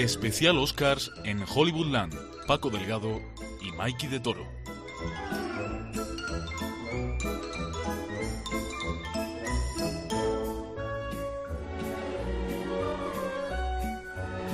[0.00, 2.14] Especial Oscars en Hollywoodland.
[2.46, 3.20] Paco Delgado
[3.60, 4.46] y Mikey de Toro.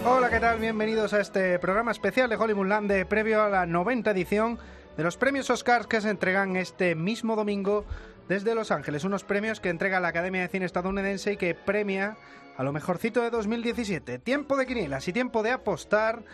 [0.05, 0.59] Hola, ¿qué tal?
[0.59, 4.59] Bienvenidos a este programa especial de Hollywoodland de previo a la 90 edición
[4.97, 7.85] de los premios Oscars que se entregan este mismo domingo
[8.29, 9.05] desde Los Ángeles.
[9.05, 12.17] Unos premios que entrega la Academia de Cine estadounidense y que premia
[12.57, 14.19] a lo mejorcito de 2017.
[14.19, 16.25] Tiempo de quinielas y tiempo de apostar.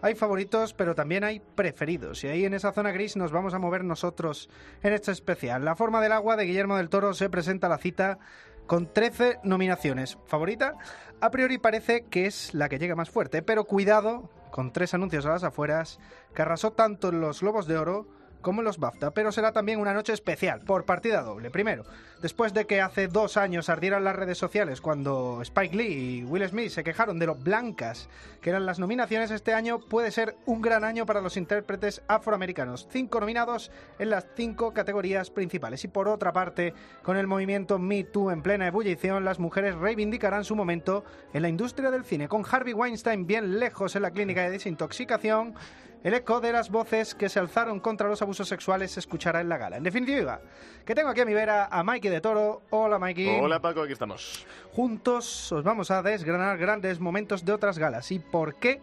[0.00, 2.24] Hay favoritos, pero también hay preferidos.
[2.24, 4.48] Y ahí en esa zona gris nos vamos a mover nosotros
[4.82, 5.64] en este especial.
[5.64, 8.18] La forma del agua de Guillermo del Toro se presenta a la cita
[8.66, 10.18] con 13 nominaciones.
[10.26, 10.74] ¿Favorita?
[11.20, 15.24] A priori parece que es la que llega más fuerte, pero cuidado con tres anuncios
[15.26, 15.98] a las afueras
[16.34, 18.08] que arrasó tanto en los Globos de Oro
[18.42, 21.50] como los BAFTA, pero será también una noche especial, por partida doble.
[21.50, 21.84] Primero,
[22.22, 26.48] después de que hace dos años ardieran las redes sociales cuando Spike Lee y Will
[26.48, 28.08] Smith se quejaron de lo blancas
[28.40, 32.88] que eran las nominaciones, este año puede ser un gran año para los intérpretes afroamericanos.
[32.90, 35.84] Cinco nominados en las cinco categorías principales.
[35.84, 40.44] Y por otra parte, con el movimiento Me Too en plena ebullición, las mujeres reivindicarán
[40.44, 44.42] su momento en la industria del cine, con Harvey Weinstein bien lejos en la clínica
[44.42, 45.54] de desintoxicación
[46.02, 49.48] el eco de las voces que se alzaron contra los abusos sexuales se escuchará en
[49.48, 49.76] la gala.
[49.76, 50.40] En definitiva,
[50.84, 52.62] que tengo aquí a mi vera a Mikey de Toro.
[52.70, 53.40] Hola, Mikey.
[53.40, 54.46] Hola, Paco, aquí estamos.
[54.72, 58.80] Juntos os vamos a desgranar grandes momentos de otras galas y por qué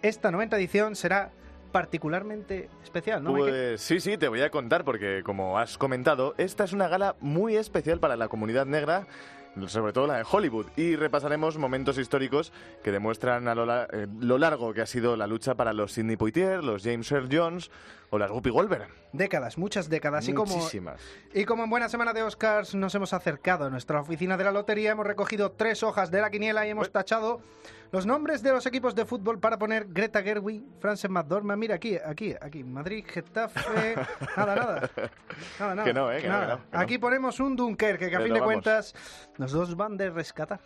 [0.00, 1.32] esta 90 edición será
[1.72, 3.32] particularmente especial, ¿no?
[3.32, 7.16] Pues sí, sí, te voy a contar porque como has comentado, esta es una gala
[7.20, 9.06] muy especial para la comunidad negra
[9.66, 12.52] sobre todo la de Hollywood, y repasaremos momentos históricos
[12.82, 16.16] que demuestran a lo, eh, lo largo que ha sido la lucha para los Sidney
[16.16, 17.70] Poitier, los James Earl Jones
[18.12, 18.88] o las Whoopi Goldberg.
[19.14, 20.28] Décadas, muchas décadas.
[20.28, 21.00] Muchísimas.
[21.32, 24.36] Y como, y como en buena semana de Oscars nos hemos acercado a nuestra oficina
[24.36, 27.40] de la lotería, hemos recogido tres hojas de la quiniela y hemos tachado
[27.90, 31.58] los nombres de los equipos de fútbol para poner Greta Gerwig, Frances McDormand.
[31.58, 32.62] Mira, aquí, aquí, aquí.
[32.62, 33.94] Madrid, Getafe.
[34.36, 34.90] nada, nada.
[35.58, 35.84] Nada, nada.
[35.84, 36.20] Que no, ¿eh?
[36.20, 36.46] Que nada.
[36.46, 38.52] no, que no, que Aquí ponemos un Dunkerque, que a Pero fin de vamos.
[38.52, 38.94] cuentas
[39.38, 40.60] los dos van de rescatar.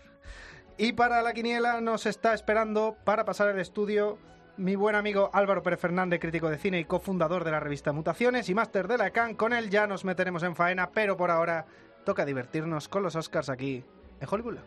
[0.79, 4.19] Y para la quiniela nos está esperando para pasar el estudio
[4.57, 8.49] mi buen amigo Álvaro Pérez Fernández, crítico de cine y cofundador de la revista Mutaciones
[8.49, 9.35] y máster de la CAN.
[9.35, 11.67] Con él ya nos meteremos en faena, pero por ahora
[12.05, 13.85] toca divertirnos con los Oscars aquí
[14.21, 14.59] en Hollywood.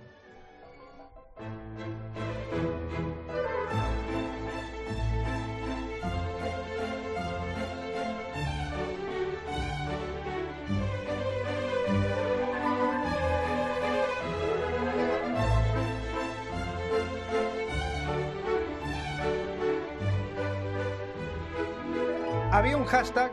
[22.60, 23.32] Había un hashtag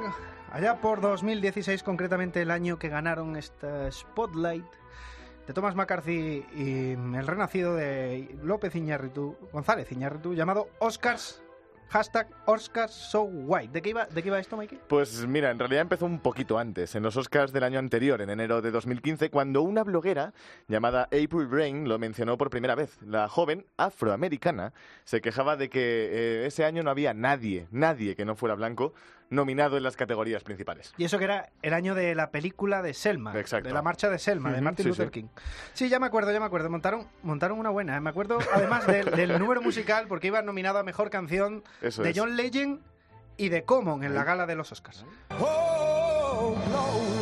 [0.52, 4.64] allá por 2016, concretamente el año que ganaron esta Spotlight
[5.48, 11.42] de Thomas McCarthy y el renacido de López Iñárritu, González Iñárritu, llamado Oscars,
[11.88, 13.72] hashtag Oscars So White.
[13.72, 14.80] ¿De qué iba, de qué iba esto, Mikey?
[14.88, 18.30] Pues mira, en realidad empezó un poquito antes, en los Oscars del año anterior, en
[18.30, 20.32] enero de 2015, cuando una bloguera
[20.68, 22.98] llamada April Rain lo mencionó por primera vez.
[23.02, 24.72] La joven afroamericana
[25.04, 28.92] se quejaba de que eh, ese año no había nadie, nadie que no fuera blanco,
[29.30, 30.92] nominado en las categorías principales.
[30.96, 33.68] Y eso que era el año de la película de Selma, Exacto.
[33.68, 35.12] de la marcha de Selma, de Martin sí, Luther sí.
[35.12, 35.28] King.
[35.74, 36.70] Sí, ya me acuerdo, ya me acuerdo.
[36.70, 37.96] Montaron, montaron una buena.
[37.96, 38.00] ¿eh?
[38.00, 42.10] Me acuerdo además del, del número musical, porque iba nominado a Mejor Canción Eso de
[42.10, 42.18] es.
[42.18, 42.80] John Legend
[43.36, 45.04] y de Common en la gala de los Oscars.
[46.46, 47.15] When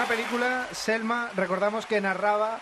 [0.00, 2.58] Una película, Selma, recordamos que narraba,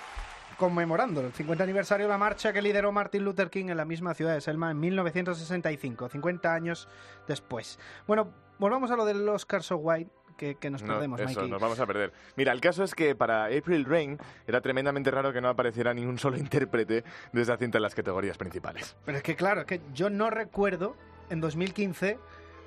[0.57, 4.13] conmemorando el 50 aniversario de la marcha que lideró Martin Luther King en la misma
[4.15, 6.89] ciudad de Selma en 1965, 50 años
[7.29, 7.79] después.
[8.09, 11.49] Bueno, volvamos a lo del Oscar So White, que, que nos No, perdemos, eso, Mikey.
[11.49, 12.13] nos vamos a perder.
[12.35, 14.19] Mira, el caso es que para April Rain
[14.49, 17.95] era tremendamente raro que no apareciera ni un solo intérprete de esa cinta en las
[17.95, 18.97] categorías principales.
[19.05, 20.97] Pero es que claro, es que yo no recuerdo
[21.31, 22.19] en 2015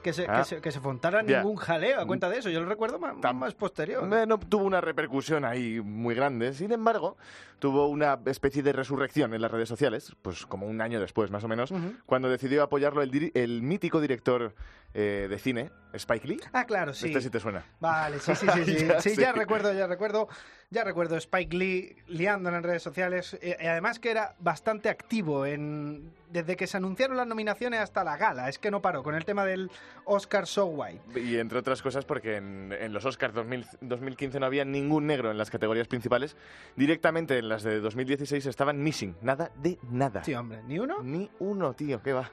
[0.01, 0.39] que se, Ah.
[0.39, 1.39] que se, que se montara Ya.
[1.42, 2.50] ningún jaleo a cuenta de eso.
[2.50, 4.03] Yo lo recuerdo más, más posterior.
[4.13, 6.53] Eh, No tuvo una repercusión ahí muy grande.
[6.53, 7.18] Sin embargo,
[7.59, 11.44] tuvo una especie de resurrección en las redes sociales, pues como un año después, más
[11.44, 11.74] o menos,
[12.06, 14.53] cuando decidió apoyarlo el, el mítico director
[14.94, 16.39] eh, de cine, Spike Lee.
[16.51, 17.07] Ah, claro, sí.
[17.07, 17.63] Este sí te suena.
[17.80, 18.86] Vale, sí, sí, sí, sí.
[18.88, 19.21] Ya, sí, sí.
[19.21, 20.27] ya recuerdo, ya recuerdo,
[20.69, 23.38] ya recuerdo Spike Lee liándola en redes sociales.
[23.42, 28.04] eh, y además que era bastante activo en desde que se anunciaron las nominaciones hasta
[28.04, 28.50] la gala.
[28.50, 29.69] Es que no paró con el tema del
[30.06, 31.19] Oscar So White.
[31.19, 35.31] Y entre otras cosas porque en, en los Oscars 2000 2015 no había ningún negro
[35.31, 36.36] en las categorías principales.
[36.75, 39.16] Directamente en las de 2016 estaban missing.
[39.22, 40.24] Nada de nada.
[40.24, 41.01] Sí, hombre, ni uno.
[41.04, 42.31] Ni uno, tío, ¿qué va?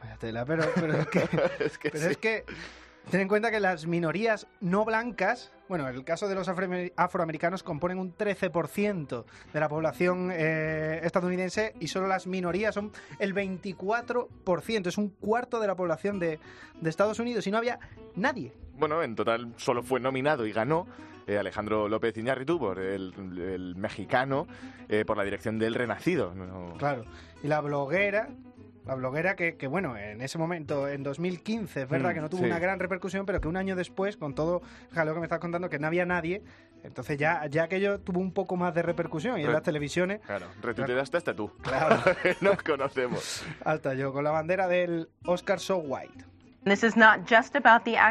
[0.00, 1.18] Vaya tela, pero, pero es que,
[1.64, 2.10] es que pero sí.
[2.10, 2.44] es que
[3.10, 6.92] ten en cuenta que las minorías no blancas, bueno, en el caso de los afroamer-
[6.96, 13.34] afroamericanos componen un 13% de la población eh, estadounidense y solo las minorías son el
[13.34, 16.38] 24%, es un cuarto de la población de,
[16.80, 17.78] de Estados Unidos y no había
[18.14, 18.52] nadie.
[18.78, 20.86] Bueno, en total solo fue nominado y ganó
[21.26, 24.46] eh, Alejandro López Iñárritu por el, el mexicano
[24.88, 26.34] eh, por la dirección del Renacido.
[26.34, 27.04] No- Claro.
[27.42, 28.28] Y la bloguera,
[28.86, 32.28] la bloguera que, que, bueno, en ese momento, en 2015, es verdad Mm, que no
[32.30, 32.46] tuvo sí.
[32.46, 34.62] una gran repercusión, pero que un año después, con todo
[34.92, 36.42] jaleo que me estás contando, que no había nadie,
[36.84, 40.20] entonces ya, ya aquello tuvo un poco más de repercusión y en Re- las televisiones,
[40.20, 41.50] Claro, retuiteaste hasta tú.
[41.62, 41.96] Claro.
[42.40, 43.44] Nos conocemos.
[43.64, 46.24] alta yo, con la bandera del Oscar So White.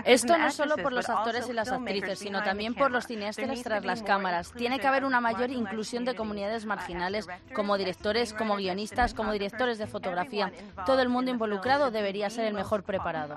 [0.06, 3.84] Esto no solo por los actores y las actrices, sino también por los cineastas tras
[3.84, 4.54] las cámaras.
[4.54, 9.78] Tiene que haber una mayor inclusión de comunidades marginales, como directores, como guionistas, como directores
[9.78, 10.54] de fotografía.
[10.86, 13.36] Todo el mundo involucrado debería ser el mejor preparado.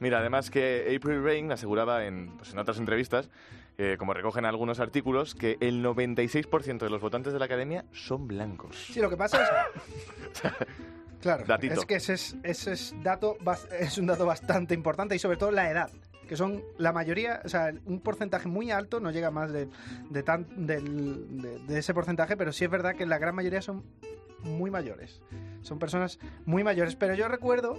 [0.00, 3.28] Mira, además que April Rain aseguraba en, pues en otras entrevistas,
[3.76, 8.26] eh, como recogen algunos artículos, que el 96% de los votantes de la academia son
[8.26, 8.76] blancos.
[8.76, 10.42] Sí, lo que pasa es...
[11.22, 11.74] Claro, Datito.
[11.80, 13.38] es que ese es, ese es, dato,
[13.78, 15.88] es un dato bastante importante y sobre todo la edad,
[16.28, 19.68] que son la mayoría, o sea, un porcentaje muy alto, no llega más de,
[20.10, 23.62] de, tan- del- de- de ese porcentaje, pero sí es verdad que la gran mayoría
[23.62, 23.84] son
[24.42, 25.20] muy mayores.
[25.62, 27.78] Son personas muy mayores, pero yo recuerdo,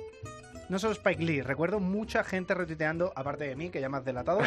[0.73, 4.05] no solo Spike Lee, recuerdo mucha gente retuiteando, aparte de mí, que ya me has
[4.05, 4.39] delatado,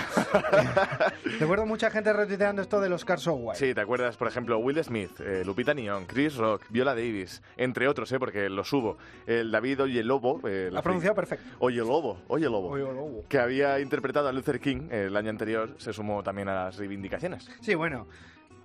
[1.39, 3.61] recuerdo mucha gente retuiteando esto de los Oscar So White.
[3.61, 7.87] Sí, ¿te acuerdas, por ejemplo, Will Smith, eh, Lupita Nyong'o, Chris Rock, Viola Davis, entre
[7.87, 11.47] otros, eh, porque los hubo, el David Oyelobo, eh, Lo ha pronunciado perfecto.
[11.61, 13.25] Oyelobo, Oyelobo, Oyelobo.
[13.29, 16.77] que había interpretado a Luther King eh, el año anterior, se sumó también a las
[16.77, 17.49] reivindicaciones.
[17.61, 18.09] Sí, bueno,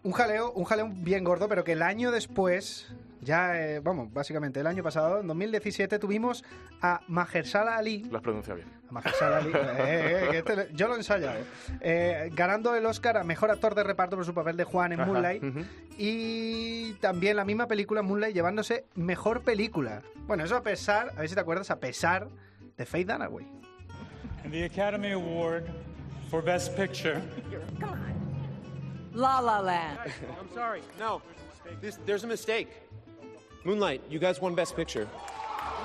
[0.04, 4.60] un jaleo, un jaleo bien gordo, pero que el año después, ya, eh, vamos, básicamente
[4.60, 6.44] el año pasado, en 2017, tuvimos
[6.82, 8.06] a Mahershala Ali.
[8.10, 8.70] Lo has pronunciado bien.
[8.90, 11.40] a Mahershala Ali, eh, eh, que este yo lo he ensayado,
[11.82, 15.02] eh, ganando el Oscar a Mejor Actor de Reparto por su papel de Juan en
[15.02, 15.44] Ajá, Moonlight.
[15.98, 20.02] Y también la misma película Moonlight llevándose Mejor Película.
[20.26, 22.28] Bueno, eso a pesar, a ver si te acuerdas, a pesar
[22.76, 23.46] de Faith Dunaway.
[24.44, 25.66] And the Academy Award
[26.32, 27.22] for Best Picture
[29.14, 30.00] La La Land.
[30.40, 30.82] I'm sorry.
[31.00, 31.22] No,
[31.82, 32.70] this, there's a mistake.
[33.64, 35.08] Moonlight, you guys won Best Picture.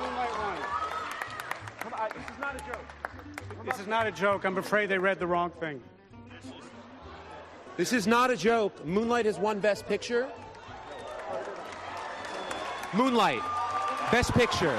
[0.01, 0.57] Moonlight won.
[1.81, 3.65] Come on, this is not a joke.
[3.65, 4.45] This is not a joke.
[4.45, 5.83] I'm afraid they read the wrong thing.
[7.77, 8.87] This is not a joke.
[8.87, 10.29] Moonlight has won Best Picture.
[12.95, 13.43] Moonlight,
[14.11, 14.79] Best Picture.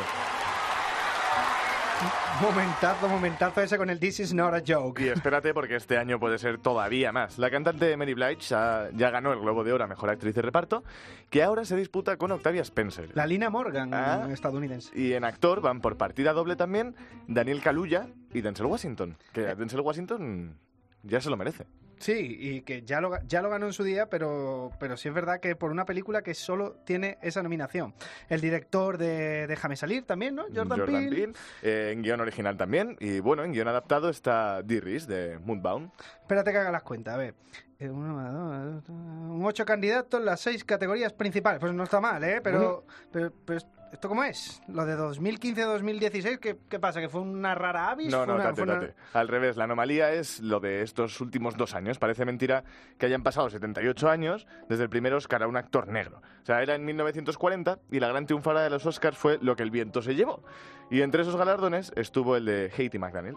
[2.41, 5.01] Momentazo, momentazo ese con el This is not a joke.
[5.03, 7.39] Y espérate porque este año puede ser todavía más.
[7.39, 10.41] La cantante Mary Blige ha- ya ganó el Globo de Oro a Mejor Actriz de
[10.43, 10.83] Reparto,
[11.31, 13.09] que ahora se disputa con Octavia Spencer.
[13.15, 14.27] La Lina Morgan, Ah.
[14.31, 14.91] estadounidense.
[14.97, 16.95] Y en actor van por partida doble también
[17.27, 19.17] Daniel Kaluuya y Denzel Washington.
[19.33, 20.57] Que Denzel Washington
[21.03, 21.65] ya se lo merece.
[21.99, 25.13] Sí, y que ya lo, ya lo ganó en su día, pero, pero sí es
[25.13, 27.93] verdad que por una película que solo tiene esa nominación.
[28.29, 30.45] El director de Déjame salir también, ¿no?
[30.53, 31.33] Jordan, Peele.
[31.63, 32.95] eh, en guion original también.
[32.99, 35.91] Y bueno, en guion adaptado está Reese de Moonbound.
[36.21, 37.35] Espérate que haga las cuentas, a ver.
[37.79, 41.59] Eh, Un ocho candidatos en las seis categorías principales.
[41.59, 42.41] Pues no está mal, ¿eh?
[42.41, 43.59] Pero, pero, pero
[43.91, 44.61] ¿esto cómo es?
[44.67, 46.99] Lo de 2015-2016, ¿qué, ¿qué pasa?
[46.99, 48.11] ¿Que fue una rara avis?
[48.11, 48.95] No, ¿Fue no, una- tate, fue una- tate.
[49.13, 51.97] Al revés, la anomalía es lo de estos últimos dos años.
[51.99, 52.63] Parece mentira
[52.97, 56.21] que hayan pasado 78 años desde el primer Oscar a un actor negro.
[56.41, 59.63] O sea, era en 1940 y la gran triunfada de los Oscars fue lo que
[59.63, 60.41] el viento se llevó.
[60.89, 63.35] Y entre esos galardones estuvo el de Haiti McDaniel.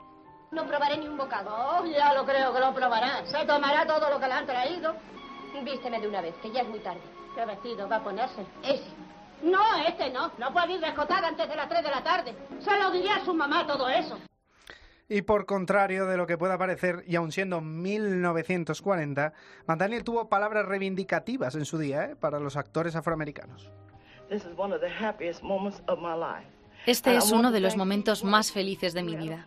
[0.52, 1.50] No probaré ni un bocado.
[1.52, 3.25] Oh, ya lo creo que lo probará.
[3.26, 4.95] Se tomará todo lo que le han traído.
[5.64, 7.00] Vísteme de una vez, que ya es muy tarde.
[7.35, 8.45] ¿Qué vestido va a ponerse?
[8.62, 8.85] Ese.
[9.42, 10.32] No, este no.
[10.38, 12.35] No puede ir descotada antes de las 3 de la tarde.
[12.61, 14.18] Se lo diría a su mamá todo eso.
[15.09, 19.32] Y por contrario de lo que pueda parecer, y aun siendo 1940,
[19.66, 22.16] McDaniel tuvo palabras reivindicativas en su día ¿eh?
[22.16, 23.68] para los actores afroamericanos.
[26.87, 29.44] Este es uno de los momentos más felices de mi vida.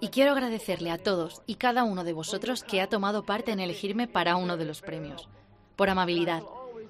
[0.00, 3.60] Y quiero agradecerle a todos y cada uno de vosotros que ha tomado parte en
[3.60, 5.30] elegirme para uno de los premios.
[5.76, 6.42] Por amabilidad,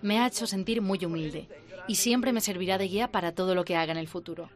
[0.03, 1.49] me ha hecho sentir muy humilde
[1.89, 4.51] y siempre me servirá de guía para todo lo que haga en el futuro.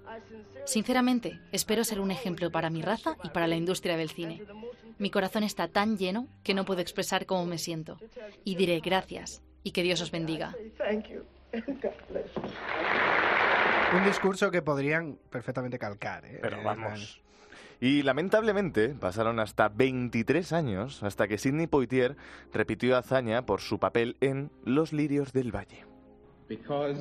[0.64, 4.42] Sinceramente, espero ser un ejemplo para mi raza y para la industria del cine.
[4.98, 7.98] Mi corazón está tan lleno que no puedo expresar cómo me siento.
[8.44, 10.54] Y diré gracias y que Dios os bendiga.
[13.92, 16.24] Un discurso que podrían perfectamente calcar.
[16.26, 16.38] ¿eh?
[16.42, 17.20] Pero vamos.
[17.80, 22.16] Y lamentablemente pasaron hasta 23 años hasta que Sidney Poitier
[22.52, 25.89] repitió hazaña por su papel en Los Lirios del Valle.
[26.50, 26.98] Because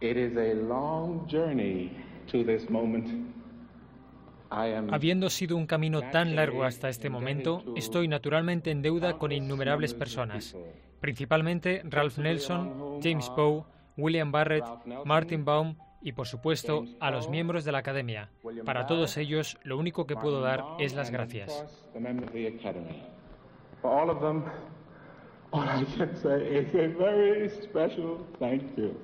[0.00, 1.92] it is a long journey
[2.30, 3.06] to this moment.
[4.50, 9.18] I am Habiendo sido un camino tan largo hasta este momento, estoy naturalmente en deuda
[9.18, 10.56] con innumerables personas,
[11.00, 13.64] principalmente Ralph Nelson, James Poe,
[13.98, 14.64] William Barrett,
[15.04, 18.30] Martin Baum y, por supuesto, a los miembros de la Academia.
[18.64, 21.66] Para todos ellos, lo único que puedo dar es las gracias.
[25.52, 28.94] All I can say is a very special thank you.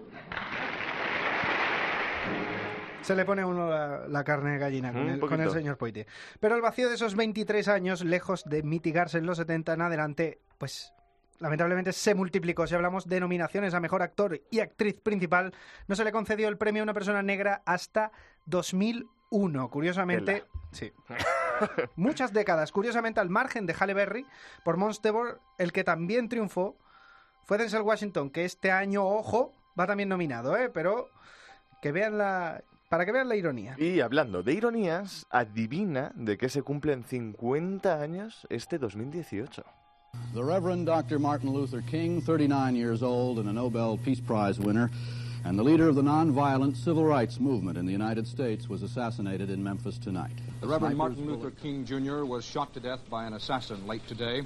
[3.03, 5.51] Se le pone a uno la, la carne de gallina con, Mm, el, con el
[5.51, 6.07] señor Poitier.
[6.41, 10.41] Pero el vacío de esos 23 años, lejos de mitigarse en los 70 en adelante,
[10.59, 10.93] pues
[11.39, 12.67] lamentablemente se multiplicó.
[12.67, 15.55] Si hablamos de nominaciones a Mejor Actor y Actriz Principal,
[15.87, 18.13] no se le concedió el premio a una persona negra hasta
[18.45, 19.71] 2001.
[19.71, 20.93] Curiosamente, sí.
[21.97, 22.73] Muchas décadas.
[22.73, 24.27] Curiosamente, al margen de Halle Berry,
[24.65, 26.77] por Monstable, el que también triunfó
[27.45, 30.69] fue Denzel Washington, que este año, ojo, va también nominado, ¿eh?
[30.69, 31.09] Pero
[31.81, 32.63] que vean la...
[32.89, 33.75] Para que vean la ironía.
[33.79, 39.63] Y hablando de ironías, adivina de qué se cumplen 50 años este 2018.
[40.33, 41.19] The Reverend Dr.
[41.19, 44.91] Martin Luther King, 39 years old and a Nobel Peace Prize winner,
[45.45, 49.51] and the leader of the nonviolent civil rights movement in the United States, was assassinated
[49.51, 50.33] in Memphis tonight.
[50.61, 52.25] The Reverend Snipers Martin bullet- Luther King Jr.
[52.25, 54.43] was shot to death by an assassin late today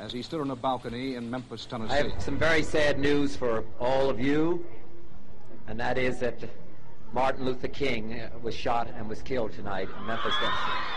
[0.00, 1.92] as he stood on a balcony in Memphis, Tennessee.
[1.94, 2.14] I Tennessee.
[2.14, 4.64] have some very sad news for all of you,
[5.68, 6.38] and that is that
[7.12, 10.90] Martin Luther King uh, was shot and was killed tonight in Memphis, Tennessee.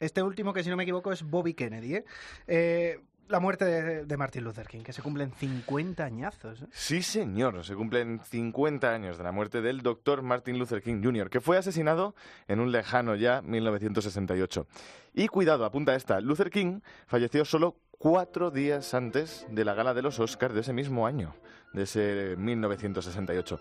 [0.00, 2.04] Este último, que si no me equivoco, es Bobby Kennedy, ¿eh?
[2.48, 2.96] Eh,
[3.32, 6.62] la muerte de, de Martin Luther King, que se cumplen 50 añazos.
[6.62, 6.66] ¿eh?
[6.70, 11.30] Sí, señor, se cumplen 50 años de la muerte del doctor Martin Luther King Jr.,
[11.30, 12.14] que fue asesinado
[12.46, 14.66] en un lejano ya 1968.
[15.14, 20.02] Y cuidado, apunta esta, Luther King falleció solo cuatro días antes de la gala de
[20.02, 21.34] los Oscars de ese mismo año,
[21.72, 23.60] de ese 1968,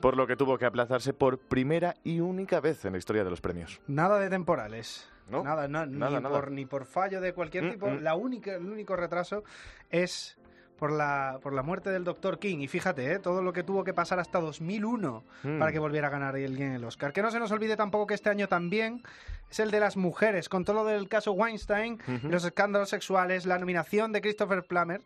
[0.00, 3.30] por lo que tuvo que aplazarse por primera y única vez en la historia de
[3.30, 3.80] los premios.
[3.86, 5.11] Nada de temporales.
[5.28, 6.28] No, nada, no, nada, ni, nada.
[6.40, 7.86] Por, ni por fallo de cualquier Mm, tipo.
[7.88, 7.98] mm.
[8.02, 9.44] La única, el único retraso
[9.90, 10.36] es
[10.78, 12.40] por la, por la muerte del Dr.
[12.40, 12.58] King.
[12.58, 13.18] Y fíjate, ¿eh?
[13.20, 15.58] todo lo que tuvo que pasar hasta 2001 Mm.
[15.60, 17.12] para que volviera a ganar alguien el Oscar.
[17.12, 19.02] Que no se nos olvide tampoco que este año también
[19.48, 23.58] es el de las mujeres, con todo lo del caso Weinstein, los escándalos sexuales, la
[23.58, 25.02] nominación de Christopher Plummer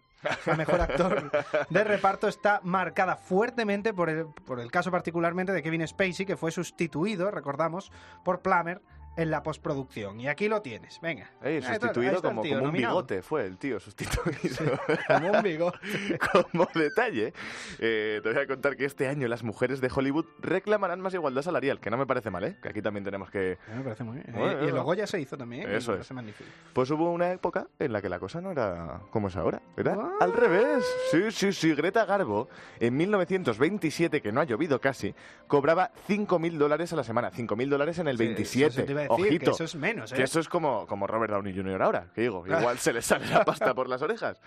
[0.47, 1.31] a mejor actor
[1.69, 6.37] de reparto está marcada fuertemente por el, por el caso particularmente de Kevin Spacey, que
[6.37, 7.91] fue sustituido, recordamos,
[8.25, 8.81] por Plummer
[9.17, 10.21] en la postproducción.
[10.21, 11.31] Y aquí lo tienes, venga.
[11.43, 14.79] Ey, Ahí está- ahí sustituido está como, tío, como un bigote, fue el tío sustituido.
[15.09, 15.79] como un bigote.
[16.33, 17.33] como detalle,
[17.79, 21.43] eh, te voy a contar que este año las mujeres de Hollywood reclamarán más igualdad
[21.43, 22.57] salarial, que no me parece mal, ¿eh?
[22.63, 23.59] Que aquí también tenemos que...
[23.75, 24.33] Me parece muy bien.
[24.33, 24.85] Bueno, y el bueno.
[24.85, 25.63] Goya se hizo también.
[25.63, 25.99] y Eso me es.
[25.99, 26.51] parece magnífico.
[26.73, 29.97] Pues hubo una época en la que la cosa no era como es ahora, era
[30.21, 30.85] al revés.
[31.11, 32.49] Sí, sí, sí, Greta Garbo,
[32.81, 35.15] en 1927, que no ha llovido casi,
[35.47, 37.31] cobraba 5.000 dólares a la semana.
[37.31, 39.06] 5.000 dólares en el Sí, 27.
[39.09, 39.45] Decir, Ojito.
[39.45, 40.17] que eso es menos, ¿eh?
[40.17, 41.83] Que eso es como, como Robert Downey Jr.
[41.83, 44.41] ahora, que digo, igual se le sale la pasta por las orejas.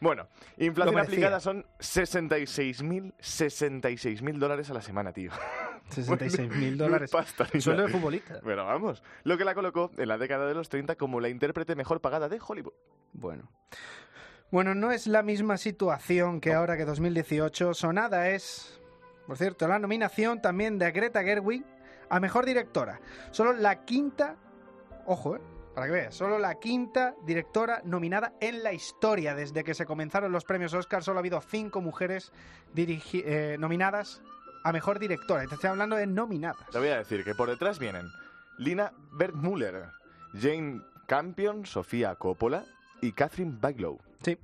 [0.00, 5.30] Bueno, inflación aplicada son 66.000 66.000 dólares a la semana, tío.
[5.90, 7.10] 66.000 dólares.
[7.10, 7.46] Pasta.
[7.60, 8.40] Sueldo de futbolista.
[8.44, 11.74] Pero vamos, lo que la colocó en la década de los 30 como la intérprete
[11.74, 12.74] mejor pagada de Hollywood.
[13.12, 13.50] Bueno.
[14.50, 17.74] Bueno, no es la misma situación que ahora que 2018.
[17.74, 18.80] Sonada es,
[19.26, 21.64] por cierto, la nominación también de Greta Gerwig
[22.08, 23.00] a Mejor Directora.
[23.30, 24.36] Solo la quinta,
[25.06, 25.40] ojo, eh,
[25.74, 29.34] para que veas, solo la quinta directora nominada en la historia.
[29.34, 32.32] Desde que se comenzaron los premios Oscar solo ha habido cinco mujeres
[32.74, 34.22] eh, nominadas
[34.64, 35.46] a Mejor Directora.
[35.46, 36.66] Te estoy hablando de nominadas.
[36.70, 38.06] Te voy a decir que por detrás vienen
[38.58, 39.90] Lina Bergmüller,
[40.32, 42.64] Jane Campion, Sofía Coppola
[43.02, 44.00] y Catherine Bigelow.
[44.22, 44.38] Sí.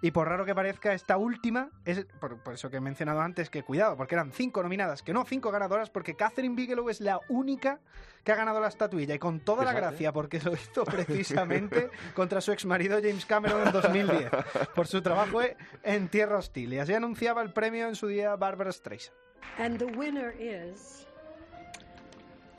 [0.00, 3.50] Y por raro que parezca, esta última es por, por eso que he mencionado antes
[3.50, 7.20] que cuidado, porque eran cinco nominadas, que no cinco ganadoras, porque Catherine Bigelow es la
[7.28, 7.80] única
[8.24, 12.40] que ha ganado la estatuilla y con toda la gracia, porque lo hizo precisamente contra
[12.40, 14.30] su exmarido James Cameron en 2010
[14.74, 15.40] por su trabajo
[15.82, 16.72] en Tierra Hostil.
[16.72, 19.16] Y así anunciaba el premio en su día Barbara Streisand.
[19.58, 21.06] And the winner is.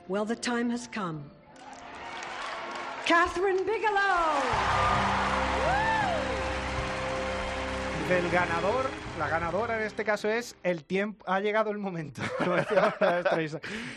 [0.07, 1.23] Well, the time has come.
[3.05, 5.34] Catherine Bigelow.
[8.09, 8.85] Del ganador,
[9.17, 12.21] la ganadora en este caso es el tiempo, ha llegado el momento.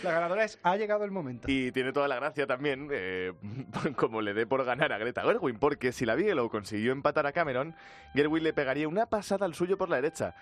[0.02, 1.46] La ganadora es ha llegado el momento.
[1.46, 3.34] Y tiene toda la gracia también, eh,
[3.96, 7.32] como le dé por ganar a Greta Gerwig, porque si la Bigelow consiguió empatar a
[7.32, 7.76] Cameron,
[8.14, 10.34] Gerwig le pegaría una pasada al suyo por la derecha.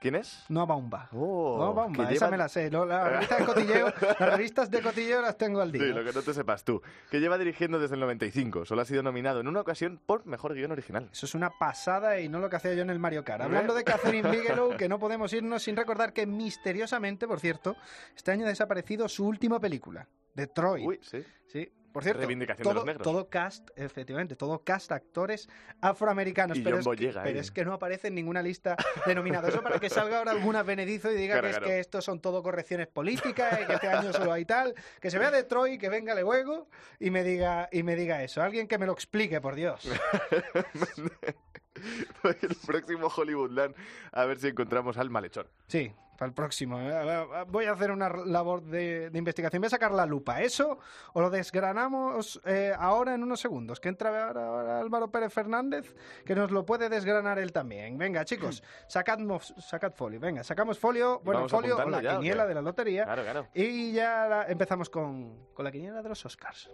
[0.00, 0.46] ¿Quién es?
[0.48, 1.12] Noa Baumbach.
[1.12, 2.70] Oh, Noa Baumbach, que esa lleva- me la sé.
[2.70, 5.82] lo- La revista de cotilleo, las revistas de cotilleo las tengo al día.
[5.82, 6.80] Sí, lo que no te sepas tú.
[7.10, 8.64] Que lleva dirigiendo desde el 95.
[8.64, 11.10] Solo ha sido nominado en una ocasión por Mejor Guión Original.
[11.12, 13.42] Eso es una pasada y no lo que hacía yo en el Mario Kart.
[13.42, 17.76] Hablando de Catherine Bigelow, que no podemos irnos sin recordar que misteriosamente, por cierto,
[18.16, 20.86] este año ha desaparecido su última película, Detroit.
[20.86, 21.22] Uy, sí.
[21.46, 23.02] Sí, por cierto, Reivindicación de todo, los negros.
[23.02, 25.48] todo cast, efectivamente, todo cast actores
[25.80, 26.58] afroamericanos.
[26.58, 29.50] Y pero, John es que, pero es no aparece en ninguna lista de nominados.
[29.50, 31.72] Eso para que salga ahora alguna Benedizo y diga Claro, que es claro.
[31.72, 34.74] que estos son todo correcciones políticas y que este año solo hay tal.
[35.00, 36.68] Que se vea Detroit, que venga luego
[36.98, 38.42] y me diga, y me diga eso.
[38.42, 39.88] Alguien que me lo explique, por Dios.
[42.42, 43.74] el próximo Hollywoodland,
[44.12, 45.48] a ver si encontramos al malhechor.
[45.68, 46.78] Sí, para el próximo.
[46.80, 47.26] ¿eh?
[47.48, 49.60] Voy a hacer una labor de, de investigación.
[49.62, 50.42] Voy a sacar la lupa.
[50.42, 50.78] ¿Eso
[51.14, 53.80] o lo desgranamos eh, ahora en unos segundos?
[53.80, 55.94] Que entra ahora, ahora Álvaro Pérez Fernández,
[56.26, 57.96] que nos lo puede desgranar él también.
[57.96, 59.18] Venga, chicos, sacad,
[59.58, 60.20] sacad folio.
[60.20, 61.20] Venga, sacamos folio.
[61.24, 62.48] Bueno, Vamos folio o la ya, ¿o quiniela qué?
[62.48, 63.04] de la lotería.
[63.04, 63.46] Claro, claro.
[63.54, 66.70] Y ya la- empezamos con, con la quiniela de los Oscars.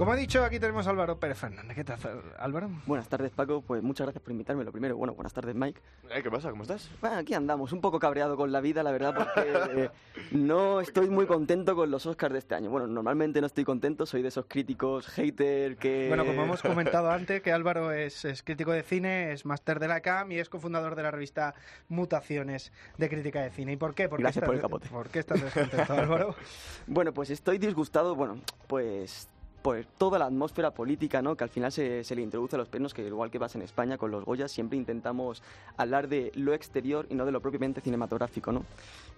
[0.00, 1.76] Como he dicho, aquí tenemos a Álvaro Pérez Fernández.
[1.76, 1.98] ¿Qué tal,
[2.38, 2.70] Álvaro?
[2.86, 3.60] Buenas tardes, Paco.
[3.60, 4.64] Pues muchas gracias por invitarme.
[4.64, 5.78] Lo primero, bueno, buenas tardes, Mike.
[6.08, 6.48] Eh, ¿Qué pasa?
[6.48, 6.88] ¿Cómo estás?
[7.02, 9.90] Bueno, aquí andamos, un poco cabreado con la vida, la verdad, porque eh,
[10.30, 12.70] no estoy muy contento con los Oscars de este año.
[12.70, 16.08] Bueno, normalmente no estoy contento, soy de esos críticos hater que...
[16.08, 19.88] Bueno, como hemos comentado antes, que Álvaro es, es crítico de cine, es máster de
[19.88, 21.54] la CAM y es cofundador de la revista
[21.90, 23.72] Mutaciones de Crítica de Cine.
[23.72, 24.08] ¿Y por qué?
[24.08, 24.88] ¿Por qué Gracias estás por el capote.
[24.88, 26.34] ¿Por qué estás descontento, Álvaro?
[26.86, 29.28] Bueno, pues estoy disgustado, bueno, pues
[29.62, 31.36] pues toda la atmósfera política, ¿no?
[31.36, 33.62] Que al final se, se le introduce a los premios, que igual que pasa en
[33.62, 35.42] España con los Goya, siempre intentamos
[35.76, 38.64] hablar de lo exterior y no de lo propiamente cinematográfico, ¿no?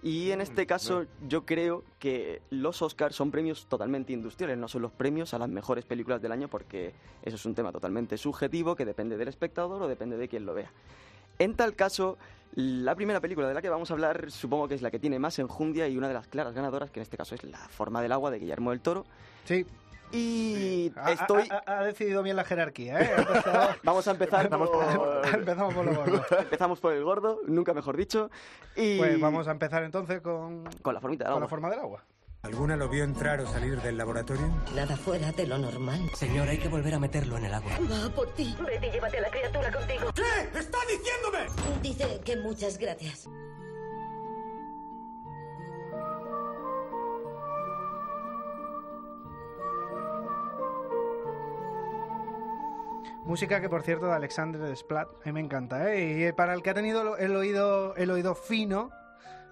[0.01, 4.81] Y en este caso yo creo que los Oscars son premios totalmente industriales, no son
[4.81, 8.75] los premios a las mejores películas del año porque eso es un tema totalmente subjetivo
[8.75, 10.71] que depende del espectador o depende de quien lo vea.
[11.39, 12.17] En tal caso,
[12.55, 15.19] la primera película de la que vamos a hablar supongo que es la que tiene
[15.19, 18.01] más enjundia y una de las claras ganadoras, que en este caso es La forma
[18.01, 19.05] del agua de Guillermo del Toro.
[19.45, 19.65] Sí.
[20.13, 21.47] Y Ha- estoy...
[21.49, 23.11] Ha, ha- ha decidido bien la jerarquía, ¿eh?
[23.17, 25.27] Empezado- Vamos a empezar Vamos por...
[25.33, 26.25] Empezamos por lo gordo.
[26.39, 28.29] Empezamos por el gordo, nunca mejor dicho.
[28.75, 28.97] Y...
[28.99, 31.45] Pues vamos a empezar entonces con, Con la formita del con agua.
[31.45, 32.03] la forma del agua.
[32.43, 34.45] ¿Alguna lo vio entrar o salir del laboratorio?
[34.75, 36.01] Nada fuera de lo normal.
[36.13, 37.71] Señor, hay que volver a meterlo en el agua.
[37.89, 38.53] Va por ti.
[38.67, 40.11] Vete y llévate a la criatura contigo.
[40.13, 40.59] ¿Qué?
[40.59, 41.79] ¡Está diciéndome!
[41.81, 43.29] Dice que muchas gracias.
[53.25, 56.27] Música que, por cierto, de Alexander Desplat, a mí me encanta, ¿eh?
[56.29, 58.91] Y para el que ha tenido el oído, el oído fino,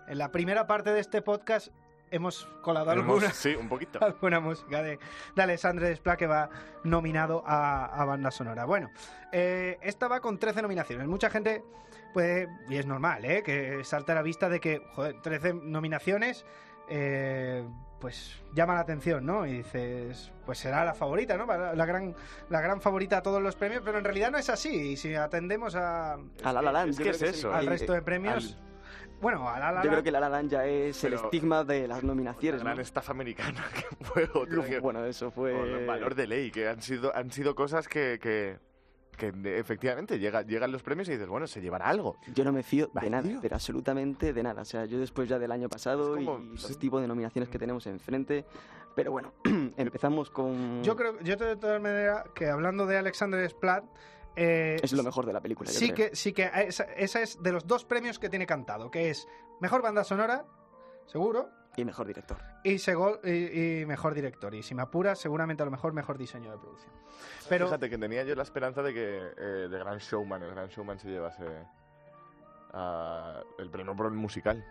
[0.08, 1.70] en la primera parte de este podcast
[2.10, 4.00] hemos colado Hemos- alguna, sí, un poquito.
[4.06, 5.00] alguna música de,
[5.36, 6.50] de Alexandre Desplat que va
[6.84, 8.66] nominado a, a banda sonora.
[8.66, 8.90] Bueno,
[9.32, 11.08] eh, esta va con 13 nominaciones.
[11.08, 11.64] Mucha gente
[12.14, 13.42] puede, y es normal, ¿eh?
[13.42, 16.46] que salta a la vista de que, joder, 13 nominaciones,
[16.90, 17.66] eh,
[18.02, 19.46] pues llama la atención, ¿no?
[19.46, 21.46] Y dices, pues será la favorita, ¿no?
[21.46, 22.14] La, la gran,
[22.50, 24.92] la gran favorita a todos los premios, pero en realidad no es así.
[24.92, 28.02] Y si atendemos a, A La La Land, Es que eso, al eh, resto de
[28.02, 28.58] premios,
[29.22, 31.88] bueno, a La La Yo creo que La La Land ya es el estigma de
[31.88, 32.82] las La nominaciones, gran ¿no?
[32.82, 34.28] estafa americana que fue
[34.68, 35.54] que- Bueno, eso fue...
[35.54, 38.58] Con valor de ley, que han sido, han sido cosas que, que,
[39.18, 42.18] que efectivamente llega, llegan los premios y dices, bueno, se llevará algo.
[42.34, 43.40] Yo no me fío de nada, Vacío.
[43.42, 44.62] pero absolutamente de nada.
[44.62, 46.76] O sea, yo después ya del año pasado como- y los sí.
[46.76, 48.46] tipos de nominaciones que tenemos enfrente.
[48.96, 49.34] Pero bueno,
[49.78, 50.84] empezamos con...
[50.84, 53.86] Yo creo, yo de todas maneras, que hablando de Alexander Splat,
[54.36, 56.10] eh, Es lo mejor de la película, yo sí creo.
[56.10, 59.28] que sí que esa, esa es de los dos premios que tiene cantado, que es
[59.60, 60.46] mejor banda sonora,
[61.06, 62.38] seguro, Y mejor director.
[62.64, 64.54] y, sego- y, y mejor director.
[64.54, 66.92] Y si me apuras, seguramente a lo mejor mejor diseño de producción.
[67.48, 70.68] Pero Fíjate que tenía yo la esperanza de que eh, The Grand Showman, el Gran
[70.68, 71.46] Showman se llevase
[72.74, 74.64] ah, el premio por el musical.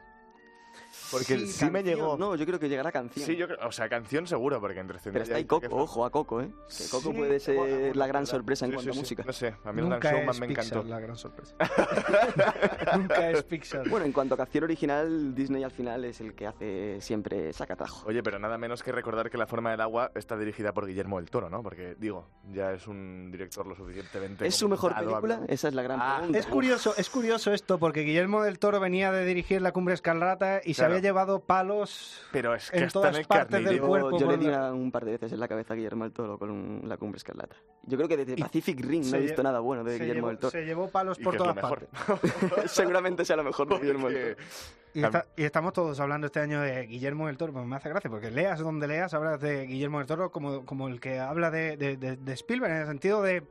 [1.11, 2.17] Porque sí, me llegó.
[2.17, 3.27] No, yo creo que llegará canción.
[3.27, 6.11] Sí, yo creo, o sea, canción seguro, porque entre Pero está ahí Coco, ojo a
[6.11, 6.51] Coco, ¿eh?
[6.69, 8.99] Que Coco Sí, puede ser bueno, la gran sorpresa en cuanto sí, a sí.
[9.01, 9.23] música.
[9.27, 10.89] No sé, a mí Nunca Gran Showman es me Pixar encantó.
[10.89, 11.55] la gran sorpresa.
[12.97, 13.89] Nunca es Pixar.
[13.89, 18.07] Bueno, en cuanto a canción original, Disney al final es el que hace siempre sacatajo.
[18.09, 21.19] Oye, pero nada menos que recordar que La forma del agua está dirigida por Guillermo
[21.19, 21.63] del Toro, ¿no?
[21.63, 24.47] Porque, digo, ya es un director lo suficientemente...
[24.47, 25.41] ¿Es su mejor película?
[25.49, 26.39] Esa es la gran Ah, pregunta.
[26.39, 30.60] Es curioso, es curioso esto porque Guillermo del Toro venía de dirigir La Cumbre Escarlata
[30.65, 33.81] y se había llevado palos Pero es que en está todas en el partes del
[33.81, 34.19] cuerpo.
[34.19, 36.39] Yo le di la- un par de veces en la cabeza a Guillermo del Toro
[36.39, 37.57] con la cumbre escarlata.
[37.85, 40.39] Yo creo que desde Pacific Rim no he visto nada bueno de Guillermo llevó- del
[40.39, 40.51] Toro.
[40.51, 41.89] Se llevó palos por todas partes.
[42.67, 44.47] Seguramente sea lo mejor de Guillermo del Toro.
[44.93, 47.89] Y, está- y estamos todos hablando este año de Guillermo del Toro, pues me hace
[47.89, 51.51] gracia, porque leas donde leas, hablas de Guillermo del Toro como, como el que habla
[51.51, 53.45] de, de- de- de Spielberg, en el sentido de...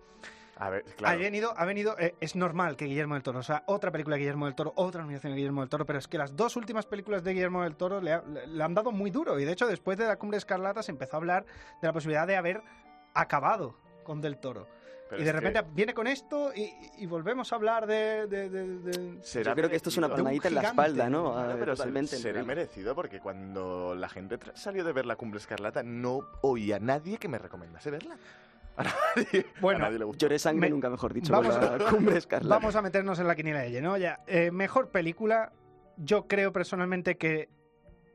[0.62, 1.19] A ver, Ha claro.
[1.19, 4.19] venido, ha venido eh, es normal que Guillermo del Toro, o sea, otra película de
[4.19, 6.86] Guillermo del Toro, otra nominación de Guillermo del Toro, pero es que las dos últimas
[6.86, 9.54] películas de Guillermo del Toro le, ha- le- le han dado muy duro, y de
[9.54, 11.45] hecho después de La Cumbre Escarlata se empezó a hablar
[11.82, 12.62] de la posibilidad de haber
[13.13, 14.67] acabado con Del Toro.
[15.10, 18.28] Pero y de es que- repente viene con esto y, y volvemos a hablar de...
[18.28, 21.32] de- de- de- Será Yo creo que esto es una palmadita en la espalda, ¿no?
[21.34, 22.17] Claro, Ah, pero totalmente.
[22.17, 26.80] será merecido porque cuando la gente salió de ver la Cumbre Escarlata no oía a
[26.80, 28.17] nadie que me recomendase verla.
[28.80, 30.26] A nadie, Bueno, a nadie le gustó.
[30.26, 32.20] Lloré sangre Me- nunca mejor dicho Vamos la cumbre.
[32.44, 33.98] Vamos a meternos en la quiniela de lleno.
[33.98, 35.52] Ya, eh, mejor película,
[35.98, 37.50] yo creo personalmente que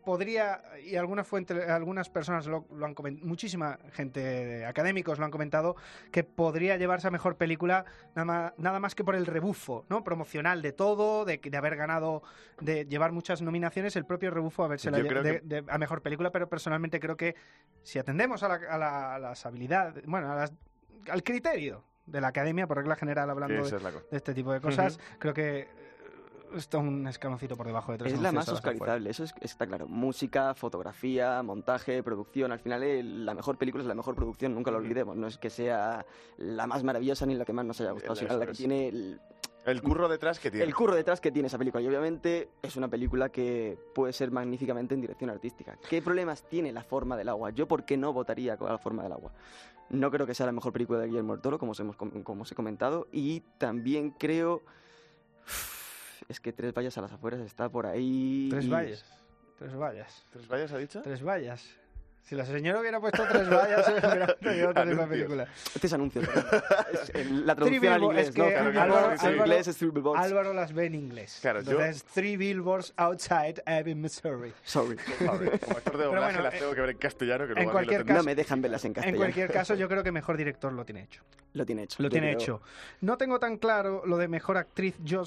[0.05, 5.31] podría, y algunas fuentes, algunas personas lo, lo han comentado, muchísima gente, académicos lo han
[5.31, 5.77] comentado,
[6.13, 10.05] que podría llevarse a mejor película nada más, nada más que por el rebufo, ¿no?
[10.05, 12.23] Promocional de todo, de, de haber ganado,
[12.61, 16.49] de llevar muchas nominaciones, el propio rebufo a verse creo de, a mejor película, pero
[16.49, 17.35] personalmente creo que
[17.83, 20.53] si atendemos a, la- a la- a las habilidades, bueno, a las-
[21.11, 24.99] al criterio de la academia, por regla general, hablando de, la este tipo de cosas,
[25.19, 25.84] creo que
[26.59, 29.87] está un escaloncito por debajo de tres Es la más oscarizable, eso es- está claro.
[29.89, 32.53] Música, fotografía, montaje, producción.
[32.53, 35.17] Al final, eh, la mejor película es la mejor producción, nunca lo olvidemos.
[35.17, 36.05] No es que sea
[36.39, 39.21] la más maravillosa ni la que más nos haya gustado, sino la que tiene el,
[39.67, 40.65] El curro detrás que tiene.
[40.67, 41.83] el curro detrás que tiene esa película.
[41.83, 45.79] Y obviamente es una película que puede ser magníficamente en dirección artística.
[45.89, 47.51] ¿Qué problemas tiene la forma del agua?
[47.51, 49.33] Yo, ¿por qué no votaría con la forma del agua?
[49.91, 52.23] No creo que sea la mejor película de Guillermo del Toro, como os, hemos, com-
[52.23, 53.07] como os he comentado.
[53.13, 54.63] Y también creo...
[56.29, 58.49] Es que Tres Vallas a las afueras está por ahí...
[58.51, 59.05] Tres vallas.
[59.59, 60.27] Tres vallas.
[60.33, 61.03] ¿Tres vallas ha dicho?
[61.03, 61.79] Tres vallas.
[62.25, 65.47] Si la señora hubiera puesto tres vallas, hubiera traído otra misma película.
[65.75, 66.23] Este es anuncio.
[66.23, 68.45] Es la traducción al inglés, es ¿no?
[68.47, 69.27] que Claro, claro, Álvaro, sí.
[69.27, 70.23] En Álvaro- inglés es three billboards.
[70.25, 71.39] Álvaro las ve en inglés.
[71.43, 74.53] Claro, yo- Entonces, three billboards outside Ebbing, Missouri.
[74.63, 74.97] Sorry.
[75.19, 77.55] Joder, Como actor de doblaje bueno, las eh, tengo que ver en castellano, que en
[77.57, 79.19] luego lo cualquier tendré- No me dejan verlas en En castellano.
[79.19, 81.23] cualquier caso, yo creo que mejor director lo tiene hecho.
[81.53, 82.03] Lo tiene hecho.
[82.03, 82.63] Lo Yo tiene creo- hecho.
[83.03, 84.97] No tengo tan claro lo de mejor actriz.
[85.05, 85.25] Yo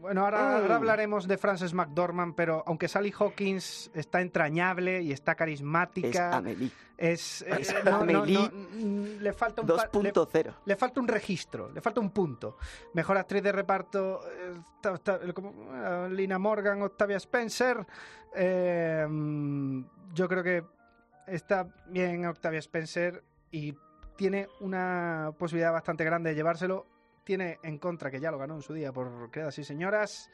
[0.00, 0.58] bueno, ahora, Ah.
[0.58, 6.33] ahora hablaremos de Frances McDormand, pero aunque Sally Hawkins está entrañable y está Es carismática,
[6.38, 6.70] Amelie.
[6.96, 10.54] es, eh, Es no- no- Amelie no- mm, le falta un pa- le- 2.0.
[10.64, 12.56] le falta un registro, le falta un punto.
[12.94, 17.86] Mejor actriz de reparto, eh, como, eh, Lina Morgan, Octavia Spencer.
[18.36, 20.64] eh, mm, yo creo que
[21.26, 23.74] está bien Octavia Spencer y
[24.16, 26.86] tiene una posibilidad bastante grande de llevárselo.
[27.24, 30.30] Tiene en contra, que ya lo ganó en su día por Criadas y Señoras,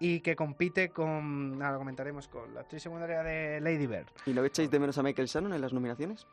[0.00, 4.06] y que compite con, ahora lo comentaremos, con la actriz secundaria de Lady Bird.
[4.26, 6.26] ¿Y no echáis de menos a Michael Shannon en las nominaciones?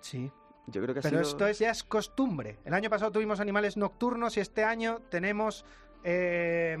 [0.00, 0.30] Sí.
[0.68, 1.30] Yo creo que ha Pero sido...
[1.30, 2.58] esto es, ya es costumbre.
[2.64, 5.64] El año pasado tuvimos animales nocturnos y este año tenemos
[6.04, 6.76] eh,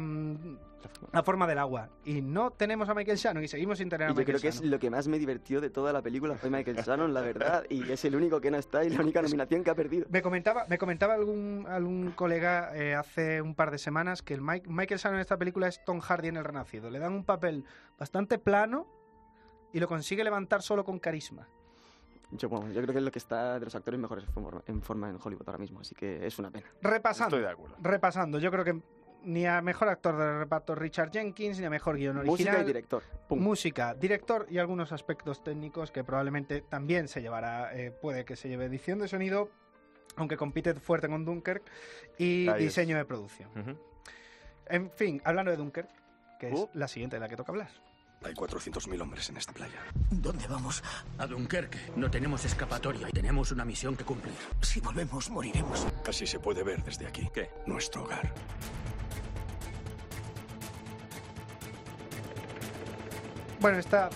[1.12, 1.88] la forma del agua.
[2.04, 4.40] Y no tenemos a Michael Shannon y seguimos sin tener a Y yo Michael creo
[4.40, 7.20] que es lo que más me divirtió de toda la película fue Michael Shannon, la
[7.20, 10.06] verdad, y es el único que no está y la única nominación que ha perdido.
[10.10, 14.40] Me comentaba, me comentaba algún, algún colega eh, hace un par de semanas que el
[14.42, 16.90] Mike- Michael Shannon en esta película es Tom Hardy en El Renacido.
[16.90, 17.64] Le dan un papel
[17.98, 18.86] bastante plano
[19.72, 21.48] y lo consigue levantar solo con carisma.
[22.32, 24.62] Yo, bueno, yo creo que es lo que está de los actores mejores en forma,
[24.66, 26.66] en forma en Hollywood ahora mismo, así que es una pena.
[26.80, 27.36] Repasando.
[27.36, 27.76] Estoy de acuerdo.
[27.80, 28.80] Repasando, yo creo que
[29.24, 32.32] ni a mejor actor de reparto Richard Jenkins, ni a mejor guion original.
[32.56, 33.02] Música y director.
[33.28, 33.38] Pum.
[33.40, 38.48] Música, director y algunos aspectos técnicos que probablemente también se llevará, eh, puede que se
[38.48, 39.50] lleve edición de sonido,
[40.16, 41.62] aunque compite fuerte con Dunkirk,
[42.18, 42.74] y Ahí es.
[42.74, 43.50] diseño de producción.
[44.66, 45.88] En fin, hablando de Dunkirk,
[46.38, 46.68] que es Uh.
[46.74, 47.68] la siguiente de la que toca hablar.
[48.24, 49.80] Hay 400.000 hombres en esta playa.
[50.12, 50.80] ¿Dónde vamos?
[51.18, 51.78] A Dunkerque.
[51.96, 54.32] No tenemos escapatoria y tenemos una misión que cumplir.
[54.60, 55.88] Si volvemos, moriremos.
[56.06, 57.28] Así se puede ver desde aquí.
[57.34, 57.50] ¿Qué?
[57.66, 58.32] Nuestro hogar.
[63.62, 64.10] Bueno, esta,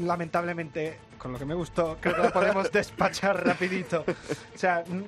[0.00, 4.04] lamentablemente, con lo que me gustó, creo que la podemos despachar rapidito.
[4.54, 5.02] O sea, mm,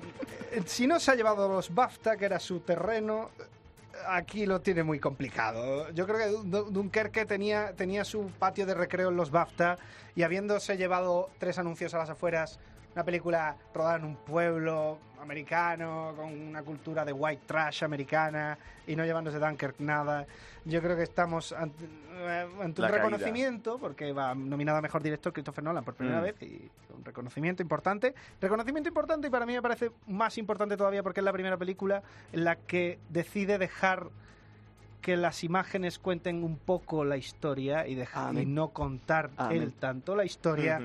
[0.65, 3.29] si no se ha llevado los BAFTA, que era su terreno,
[4.09, 5.91] aquí lo tiene muy complicado.
[5.91, 9.77] Yo creo que Dun- Dunkerque tenía, tenía su patio de recreo en los BAFTA
[10.17, 12.59] y habiéndose llevado tres anuncios a las afueras,
[12.95, 18.97] una película rodada en un pueblo americano, con una cultura de white trash americana y
[18.97, 20.27] no llevándose Dunkirk nada,
[20.65, 22.89] yo creo que estamos ante, eh, ante un caída.
[23.05, 26.23] reconocimiento, porque va nominado a Mejor Director Christopher Nolan por primera Mm.
[26.23, 28.15] vez y un reconocimiento importante.
[28.41, 32.03] Reconocimiento importante y para mí me parece más importante todavía porque es la primera película
[32.33, 34.09] en la que decide dejar
[35.03, 38.55] que las imágenes cuenten un poco la historia y, deja- y Amén.
[38.55, 39.63] no contar Amén.
[39.63, 40.81] él tanto la historia.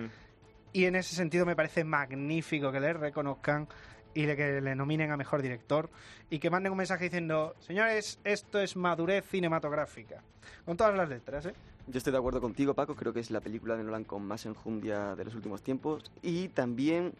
[0.73, 3.67] Y en ese sentido me parece magnífico que le reconozcan
[4.15, 5.89] y que le nominen a mejor director
[6.29, 10.21] y que manden un mensaje diciendo, señores, esto es madurez cinematográfica.
[10.65, 11.53] Con todas las letras, ¿eh?
[11.87, 12.95] Yo estoy de acuerdo contigo, Paco.
[12.95, 16.11] Creo que es la película de Nolan con más enjundia de los últimos tiempos.
[16.21, 17.13] Y también,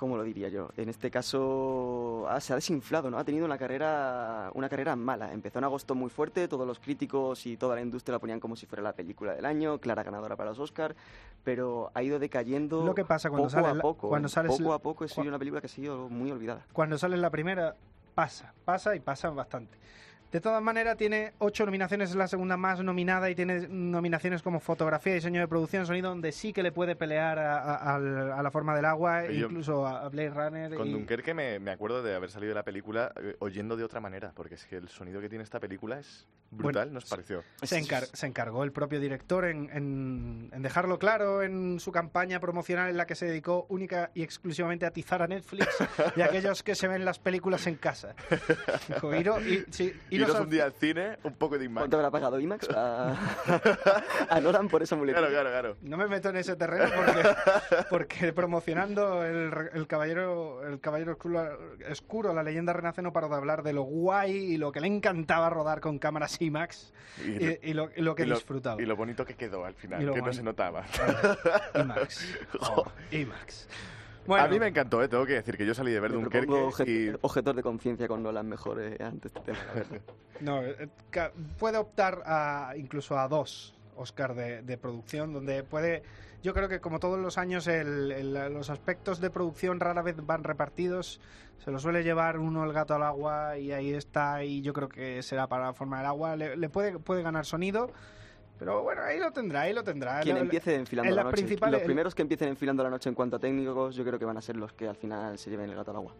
[0.00, 0.70] ¿cómo lo diría yo?
[0.78, 3.18] En este caso ah, se ha desinflado, ¿no?
[3.18, 5.30] Ha tenido una carrera, una carrera mala.
[5.30, 8.56] Empezó en agosto muy fuerte, todos los críticos y toda la industria la ponían como
[8.56, 10.96] si fuera la película del año, clara ganadora para los Oscar,
[11.44, 14.08] pero ha ido decayendo Lo que pasa cuando poco sale a poco.
[14.08, 14.30] cuando ¿eh?
[14.30, 16.64] sales poco a poco es una película que ha sido muy olvidada.
[16.72, 17.76] Cuando sale la primera,
[18.14, 19.76] pasa, pasa y pasa bastante.
[20.32, 24.60] De todas maneras, tiene ocho nominaciones, es la segunda más nominada y tiene nominaciones como
[24.60, 28.42] fotografía, diseño de producción, sonido, donde sí que le puede pelear a, a- al- a
[28.42, 30.74] la forma del agua, Yo- incluso a Blade Runner.
[30.74, 33.82] Con y- Dunkerque me, me acuerdo de haber salido de la película eh, oyendo de
[33.84, 37.04] otra manera, porque es que el sonido que tiene esta película es brutal, Bueno, nos
[37.06, 37.42] pareció.
[37.62, 42.38] Se, encar- se encargó el propio director en, en- en dejarlo claro en su campaña
[42.40, 45.66] promocional en la que se dedicó única y exclusivamente a atizar a Netflix
[46.16, 48.14] y a aquellos que se ven las películas en casa.
[49.20, 49.92] "Iro- i- sí,
[50.24, 51.80] Iros al un día al cine, un poco de IMAX.
[51.82, 53.14] ¿Cuánto habrá pagado IMAX a,
[54.30, 55.26] a Nolan por esa muletilla?
[55.28, 55.76] Claro, claro, claro.
[55.82, 57.28] No me meto en ese terreno porque,
[57.90, 61.58] porque promocionando el, el caballero el caballero oscuro,
[61.90, 64.86] oscuro, la leyenda renace no paró de hablar de lo guay y lo que le
[64.86, 66.92] encantaba rodar con cámaras IMAX
[67.24, 68.80] y, y lo, y lo que y lo- disfrutaba.
[68.80, 70.32] Y lo bonito que quedó al final, que no bonito.
[70.32, 70.84] se notaba.
[71.74, 72.38] IMAX.
[72.60, 72.84] Jo.
[73.10, 73.68] IMAX.
[74.38, 76.70] A mí me encantó, eh, tengo que decir que yo salí de ver Dunkerque propongo
[76.70, 77.18] obje- y...
[77.22, 79.58] objetor de conciencia con Nolan mejor eh, ante este tema.
[79.68, 80.00] la verdad.
[80.40, 80.88] No, eh,
[81.58, 86.02] puede optar a, incluso a dos Oscar de, de producción, donde puede...
[86.42, 90.16] Yo creo que como todos los años el- el- los aspectos de producción rara vez
[90.24, 91.20] van repartidos.
[91.62, 94.88] Se lo suele llevar uno el gato al agua y ahí está y yo creo
[94.88, 96.36] que será para la forma del agua.
[96.36, 97.90] Le, le puede, puede ganar sonido,
[98.60, 100.20] pero bueno, ahí lo tendrá, ahí lo tendrá.
[100.20, 101.42] Quien La- empiece enfilando en la las noche.
[101.42, 104.24] principales- Los primeros que empiecen enfilando la noche en cuanto a técnicos, yo creo que
[104.24, 106.12] van a ser los que al final se lleven el gato al agua.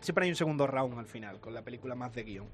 [0.00, 2.46] Siempre hay un segundo round al final, con la película más de guion.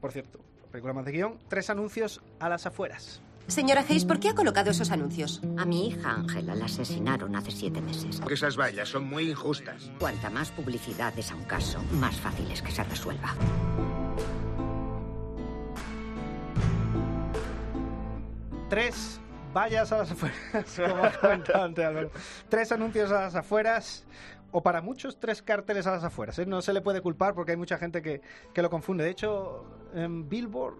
[0.00, 0.40] Por cierto,
[0.72, 3.20] película más de guion, tres anuncios a las afueras.
[3.48, 5.40] Señora Hayes, ¿por qué ha colocado esos anuncios?
[5.56, 8.20] A mi hija Ángela la asesinaron hace siete meses.
[8.30, 9.90] Esas vallas son muy injustas.
[9.98, 13.34] Cuanta más publicidad des a un caso, más fácil es que se resuelva.
[18.68, 19.18] Tres
[19.54, 21.02] vallas a las afueras, como
[21.62, 22.10] antes Álvaro.
[22.50, 24.06] Tres anuncios a las afueras,
[24.50, 26.38] o para muchos, tres carteles a las afueras.
[26.38, 26.44] ¿eh?
[26.44, 28.20] No se le puede culpar porque hay mucha gente que,
[28.52, 29.04] que lo confunde.
[29.04, 30.76] De hecho, en Billboard,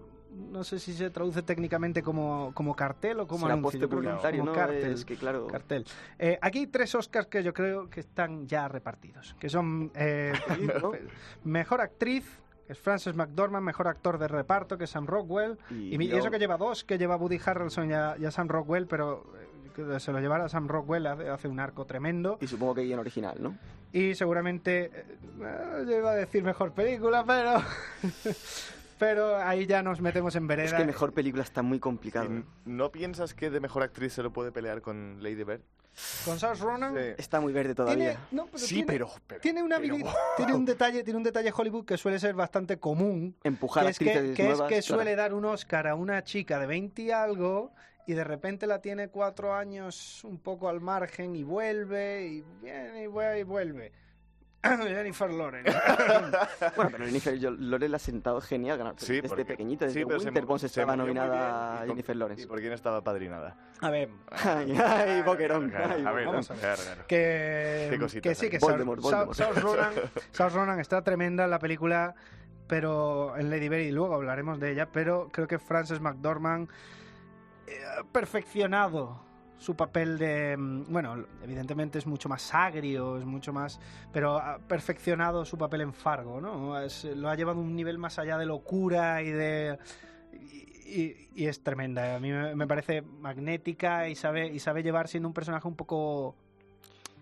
[0.51, 3.79] no sé si se traduce técnicamente como, como cartel o como Será anuncio.
[3.79, 4.57] Yo creo que postpublicitario, como ¿no?
[4.57, 4.93] cartel.
[4.93, 5.47] Es que, claro...
[5.47, 5.85] Cartel.
[6.19, 10.33] Eh, aquí hay tres Oscars que yo creo que están ya repartidos, que son eh,
[11.43, 16.29] Mejor Actriz, es Frances McDormand, Mejor Actor de Reparto, que es Sam Rockwell, y, eso
[16.29, 19.71] que lleva dos, que lleva Woody Harrelson y a, y a Sam Rockwell, pero eh,
[19.75, 22.37] que se lo llevará a Sam Rockwell, hace, hace un arco tremendo.
[22.39, 23.57] Y supongo que guion original, ¿no?
[23.91, 25.05] Y seguramente, eh,
[25.41, 27.63] eh, yo iba a decir Mejor Película, pero...
[28.99, 30.67] pero ahí ya nos metemos en vereda.
[30.67, 32.29] Es que mejor película está muy complicado.
[32.29, 35.61] ¿Y ¿No piensas que de mejor actriz se lo puede pelear con Lady Bird?
[36.25, 36.97] Con Saoirse Ronan...
[37.17, 38.11] Está muy verde todavía.
[38.11, 41.17] Tiene, no, pero Sí, tiene- pero- pero- tiene una pero- habilidad- tiene un detalle, tiene
[41.17, 44.67] un detalle Hollywood que suele ser bastante común, Empujar que es que, que es que
[44.67, 44.81] claro.
[44.81, 47.71] suele dar un Oscar a una chica de 20 y algo
[48.07, 53.03] y de repente la tiene cuatro años un poco al margen y vuelve y viene
[53.03, 53.91] y vuelve y vuelve.
[54.87, 55.71] Jennifer Lawrence.
[56.75, 60.05] Bueno, pero Jennifer Lawrence la ha sentado genial ganar Sí, desde porque- pequeñita, desde sí,
[60.05, 61.43] pero se Winter mo- se se estaba nominada bien.
[61.43, 62.43] a ¿Y con- Jennifer Lawrence.
[62.43, 63.55] ¿Y por quién estaba padrinada?
[63.81, 65.69] A ver, Ay, ay, Boquerón.
[65.69, 66.77] Claro, ay, a ver, vamos a ver.
[67.07, 69.33] que, Qué que sí, que Voldemort, Voldemort.
[69.33, 69.93] Saoirse Ronan,
[70.31, 72.15] Saoirse Ronan está tremenda en la película,
[72.67, 76.69] pero en Lady Bird y luego hablaremos de ella, pero creo que Frances McDormand
[77.67, 77.79] eh,
[78.11, 79.23] perfeccionado
[79.59, 83.79] su papel de mm, bueno evidentemente es mucho más agrio es mucho más
[84.11, 86.73] pero ha perfeccionado su papel en Fargo no
[87.15, 89.77] lo ha llevado a un nivel más allá de locura y de
[90.91, 92.15] y es tremenda.
[92.15, 95.75] A mí me, me parece magnética y sabe y sabe llevar siendo un personaje un
[95.75, 96.35] poco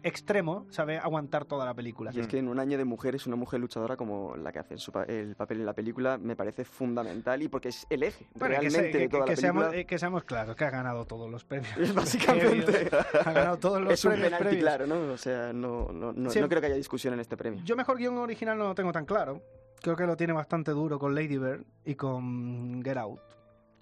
[0.08, 2.12] extremo, sabe aguantar toda la película.
[2.13, 4.78] Y es que en un año de mujeres, una mujer luchadora como la que hace
[4.78, 8.26] su pa- el papel en la película me parece fundamental y porque es el eje
[8.36, 9.62] Bueno, que, realmente se- de que- toda que la película.
[9.62, 11.67] seamos, eh, que seamos claros, que ha ganado todos los premios.
[11.96, 12.89] Básicamente.
[13.26, 14.96] ha ganado todos los es un premios penalti claro, ¿no?
[15.13, 16.39] O sea, no, no, no, Sí.
[16.39, 17.62] no creo que haya discusión en este premio.
[17.63, 19.41] Yo mejor guion original no lo tengo tan claro.
[19.82, 23.20] Creo que lo tiene bastante duro con Lady Bird y con Get Out.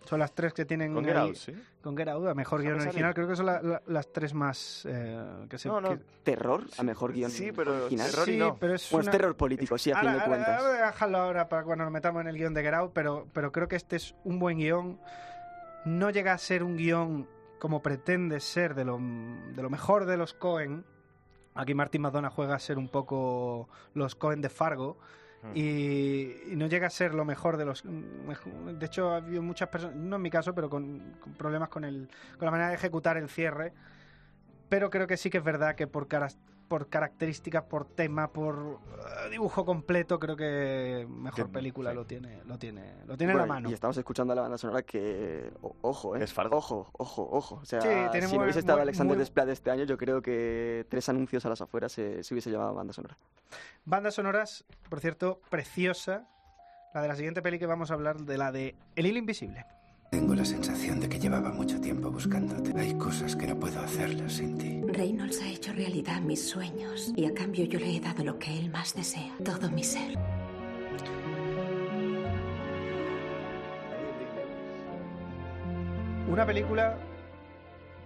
[0.05, 1.53] Son las tres que tienen Con Get ahí- Out, ¿sí?
[1.81, 3.13] Con Get Out, a mejor guion original.
[3.13, 5.67] Creo que son la- la- las tres más eh, que se...
[5.67, 8.09] No, no, que- terror a mejor guion Sí, pero original.
[8.11, 8.55] terror Sí, no.
[8.55, 10.61] pero es Bueno, una- es terror político, sí, a fin de cuentas.
[10.61, 13.51] ahora dejarlo ahora para cuando nos metamos en el guion de Get Out, pero, pero
[13.51, 14.99] creo que este es un buen guion.
[15.85, 17.27] No llega a ser un guion
[17.59, 20.85] como pretende ser de lo, de lo mejor de los Cohen.
[21.55, 24.97] Aquí Martin McDonough juega a ser un poco los Cohen de Fargo.
[25.53, 29.95] Y, no llega a ser lo mejor de los de hecho ha habido muchas personas
[29.95, 31.01] no en mi caso pero con
[31.37, 33.73] problemas con el con la manera de ejecutar el cierre
[34.69, 38.79] pero creo que sí que es verdad que por caras- por características, por tema, por
[39.25, 41.95] eh, dibujo completo, creo que mejor Que- película sí.
[41.95, 43.69] lo tiene, lo tiene, lo tiene en la mano.
[43.69, 46.23] Y estamos escuchando la banda sonora que, o- ojo, ¿eh?
[46.23, 46.57] Es Fargo.
[46.57, 47.55] Ojo, ojo, ojo.
[47.61, 49.97] O sea, Sí, si muy- no hubiese estado muy- Alexander muy- Desplat este año, yo
[49.97, 53.17] creo que tres anuncios a las afueras se, se hubiese llamado banda sonora.
[53.85, 56.27] Bandas sonoras, por cierto, preciosa.
[56.93, 59.65] La de la siguiente peli que vamos a hablar, de la de El hilo invisible.
[60.15, 62.71] Tengo la sensación de que llevaba mucho tiempo buscándote.
[62.79, 64.81] Hay cosas que no puedo hacerlas sin ti.
[64.87, 68.57] Reynolds ha hecho realidad mis sueños y a cambio yo le he dado lo que
[68.57, 70.17] él más desea, todo mi ser.
[76.29, 76.97] Una película,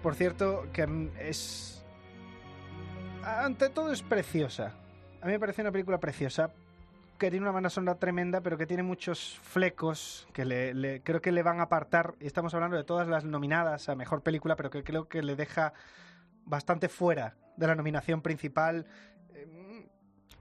[0.01, 1.85] por cierto, que es...
[3.23, 4.73] Ante todo es preciosa.
[5.21, 6.49] A mí me parece una película preciosa,
[7.19, 11.21] que tiene una banda sonora tremenda, pero que tiene muchos flecos que le, le- creo
[11.21, 12.15] que le van a apartar.
[12.19, 15.35] Y estamos hablando de todas las nominadas a Mejor Película, pero que creo que le
[15.35, 15.73] deja
[16.45, 18.87] bastante fuera de la nominación principal.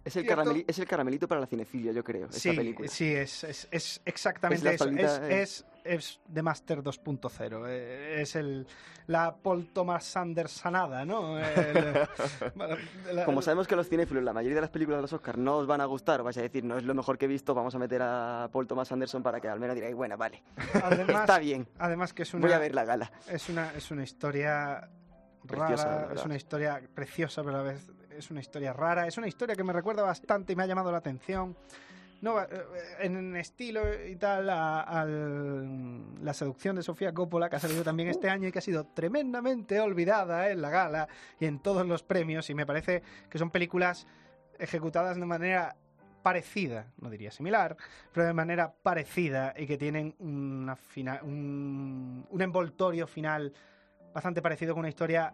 [0.04, 2.88] Es el, carameli- es el caramelito para la cinefilia, yo creo, esta Sí, película.
[2.88, 4.88] sí, es, es, es exactamente Es eso.
[4.88, 5.42] Es, eh.
[5.42, 7.64] es, es The Master 2.0.
[7.68, 8.66] eh, Es el,
[9.06, 11.38] la Paul Thomas Andersonada, ¿no?
[11.38, 12.08] El-
[13.14, 15.56] la- Como sabemos que los cinéfilos, la mayoría de las películas de los Oscars no
[15.56, 17.74] os van a gustar, vais a decir, no es lo mejor que he visto, vamos
[17.74, 20.42] a meter a Paul Thomas Anderson para que al menos digáis, bueno, vale,
[20.82, 23.10] Además, está bien, Además que es una, voy a ver la gala.
[23.30, 24.88] es una, es una historia
[25.46, 29.16] Preciosa, rara, es una historia preciosa, pero a la vez es una historia rara, es
[29.16, 31.56] una historia que me recuerda bastante y me ha llamado la atención.
[32.20, 32.46] No, eh,
[33.00, 35.04] en estilo y tal a,
[36.20, 38.86] la seducción de Sofía Coppola que ha salido también este año y que ha sido
[38.86, 43.50] tremendamente olvidada en la gala y en todos los premios y me parece que son
[43.50, 44.06] películas
[44.58, 45.76] ejecutadas de manera
[46.22, 47.76] parecida, no diría similar,
[48.12, 53.52] pero de manera parecida y que tienen una fina- un envoltorio final
[54.12, 55.32] bastante parecido con una historia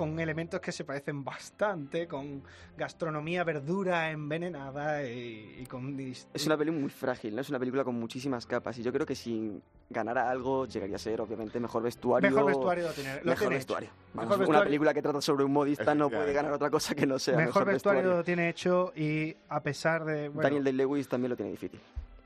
[0.00, 2.42] con elementos que se parecen bastante, con
[2.74, 6.00] gastronomía, verdura envenenada y, y con...
[6.00, 7.42] Es una peli muy frágil, ¿no?
[7.42, 9.60] Es una película con muchísimas capas y yo creo que si
[9.90, 12.30] ganara algo llegaría a ser, obviamente, mejor vestuario.
[12.30, 13.88] Mejor vestuario lo tiene- lo mejor tiene vestuario.
[13.90, 13.96] hecho.
[14.14, 16.94] Vamos, Mejor Una vestuario- película que trata sobre un modista no puede ganar otra cosa
[16.94, 18.18] que no sea mejor, mejor, vestuario, vestuario.
[18.20, 20.28] lo tiene hecho y a pesar de...
[20.30, 21.78] bueno, Daniel Day-Lewis también lo tiene difícil.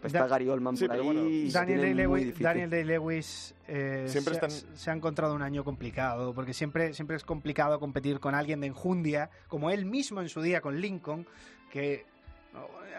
[0.05, 1.03] Está Da- Gary Oldman Sí, por ahí.
[1.03, 2.39] bueno, Daniel Day-Lewis.
[2.39, 7.17] Daniel Day-Lewis eh, Siempre se, están- se ha encontrado un año complicado, porque siempre, siempre
[7.17, 11.27] es complicado competir con alguien de enjundia, como él mismo en su día con Lincoln,
[11.71, 12.05] que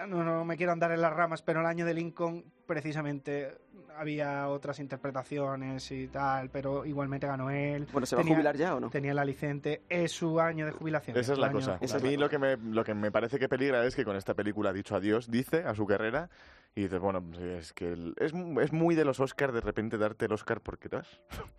[0.07, 3.57] no, no, me quiero andar en las ramas, pero el año de Lincoln precisamente
[3.97, 7.87] había otras interpretaciones y tal, pero igualmente ganó él.
[7.91, 8.89] Bueno, ¿se va a jubilar ya o no?
[8.89, 11.17] Tenía la licente, es su año de jubilación.
[11.17, 11.79] Esa es la cosa.
[11.81, 14.33] a mí lo que, me, lo que me parece que peligra es que con esta
[14.33, 16.29] película ha dicho adiós, dice, a su carrera,
[16.75, 19.97] y dices, bueno, pues es que el- es, es muy de los Oscars de repente
[19.97, 21.21] darte el Oscar porque te vas.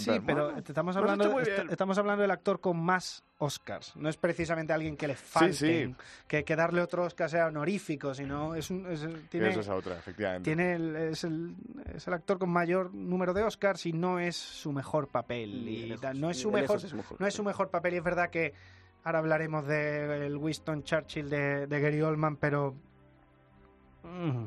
[0.00, 3.96] Sí, pero bueno, te estamos hablando, est- estamos hablando del actor con más Oscars.
[3.96, 6.04] No es precisamente alguien que le falten, sí.
[6.28, 10.48] Que, que darle otro Oscar sea honorífico, sino es un, es tiene, es otra, efectivamente.
[10.48, 11.54] tiene el- es, el,
[11.94, 15.64] es el actor con mayor número de Oscars y no es su mejor papel.
[15.64, 16.20] Ni y de lejos, tal.
[16.20, 18.54] no es su de mejor, es no es su mejor papel y es verdad que
[19.02, 22.74] ahora hablaremos del Winston Churchill de, de Gary Oldman, pero
[24.04, 24.44] mm,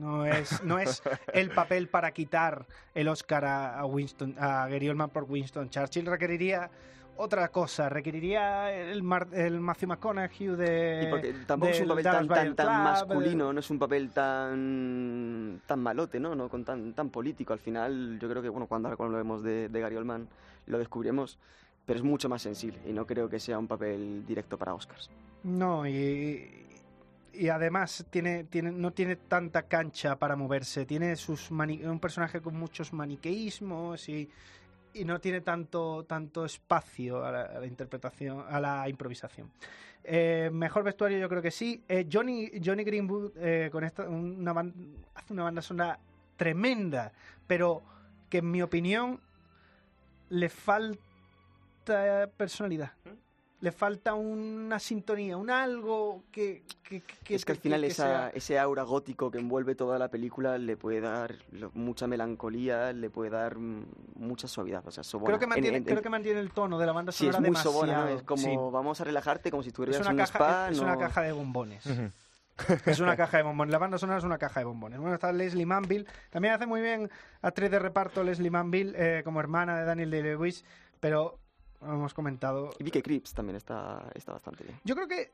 [0.00, 5.10] no es, no es el papel para quitar el Oscar a, Winston, a Gary Oldman
[5.10, 6.06] por Winston Churchill.
[6.06, 6.70] Requeriría
[7.16, 11.04] otra cosa, requeriría el, Mar- el Matthew McConaughey de.
[11.06, 13.78] Y porque tampoco es un papel tan, tan, Buyers tan Club, masculino, no es un
[13.78, 16.34] papel tan tan malote, ¿no?
[16.34, 17.52] no con tan, tan político.
[17.52, 20.26] Al final, yo creo que, bueno, cuando, cuando lo vemos de, de Gary Oldman,
[20.66, 21.38] lo descubriremos,
[21.84, 25.10] pero es mucho más sensible y no creo que sea un papel directo para Oscars.
[25.44, 26.61] No, y,
[27.34, 30.86] y además tiene, tiene, no tiene tanta cancha para moverse.
[30.86, 34.28] Tiene sus mani- un personaje con muchos maniqueísmos y
[34.94, 39.50] y no tiene tanto, tanto espacio a la, interpretación, a la improvisación.
[40.04, 41.82] Eh, mejor vestuario yo creo que sí.
[41.88, 44.50] Eh, Johnny, Johnny Greenwood eh, con esta, una
[45.14, 45.98] hace una banda sonora
[46.36, 47.12] tremenda,
[47.46, 47.82] pero
[48.28, 49.20] que en mi opinión
[50.30, 52.92] le falta personalidad.
[53.62, 56.64] Le falta una sintonía, un algo que...
[56.82, 60.00] que, que- es que al final que esa, sea- ese aura gótico que envuelve toda
[60.00, 61.36] la película le puede dar
[61.72, 63.86] mucha melancolía, le puede dar mm,
[64.16, 64.84] mucha suavidad.
[64.86, 65.26] O sea, sobona.
[65.28, 67.32] Creo que, En- mantiene, en- creo que mantiene el tono de la banda Sí, es
[67.32, 67.72] sonora muy demasiado.
[67.72, 68.08] sobona, ¿no?
[68.08, 68.56] Es como sí.
[68.72, 70.68] vamos a relajarte como si Es estuvieras una, en un caja, spa.
[70.70, 71.84] es no- una caja de bombones.
[72.86, 73.70] es una caja de bombones.
[73.70, 74.98] La banda sonora es una caja de bombones.
[74.98, 76.06] Bueno, está Leslie Manville.
[76.30, 77.08] También hace muy bien
[77.42, 80.64] actriz de reparto Leslie Manville eh, como hermana de Daniel Day-Lewis,
[80.98, 81.38] pero
[81.84, 82.70] hemos comentado.
[82.78, 84.78] Y vi que Crips también está, está bastante bien.
[84.84, 85.30] Yo creo que,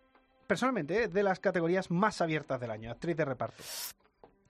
[0.47, 3.63] personalmente, es de las categorías más abiertas del año, actriz de reparto.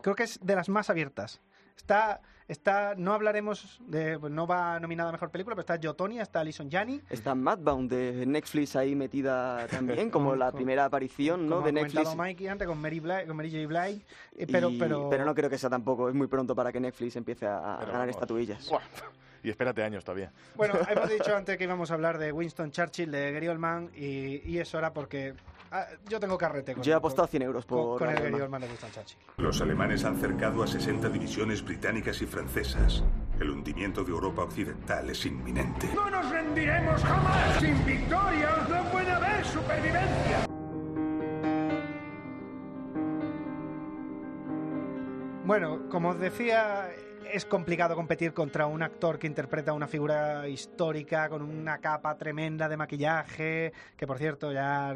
[0.00, 1.40] Creo que es de las más abiertas.
[1.76, 6.22] Está, está, no hablaremos de, pues no va nominada a mejor película, pero está Jotonia,
[6.22, 7.00] está Alison Janney.
[7.08, 11.56] Está Madbound de Netflix ahí metida también, como la primera aparición ¿no?
[11.56, 11.94] como de ha Netflix.
[11.94, 13.66] comentado Mikey antes con Mary, Blige- con Mary J.
[13.68, 14.04] Blige,
[14.36, 17.14] eh, pero, Y- pero, no creo que sea tampoco, es muy pronto para que Netflix
[17.14, 18.68] empiece a, a Pero ganar estatuillas.
[19.48, 20.30] Y espérate años todavía.
[20.56, 24.42] Bueno, hemos dicho antes que íbamos a hablar de Winston Churchill, de Gary Oldman, y,
[24.46, 25.32] y eso era porque
[25.70, 28.16] ah, yo tengo carrete con Yo he con- apostado 100 euros con, por con el
[28.16, 28.42] Gary Oldman.
[28.42, 29.18] Oldman de Winston Churchill.
[29.38, 33.02] Los alemanes han cercado a 60 divisiones británicas y francesas.
[33.40, 35.88] El hundimiento de Europa Occidental es inminente.
[35.94, 37.58] ¡No nos rendiremos jamás!
[37.58, 40.44] ¡Sin victoria no puede haber supervivencia!
[45.48, 46.90] Bueno, como os decía,
[47.32, 52.68] es complicado competir contra un actor que interpreta una figura histórica con una capa tremenda
[52.68, 54.92] de maquillaje, que por cierto ya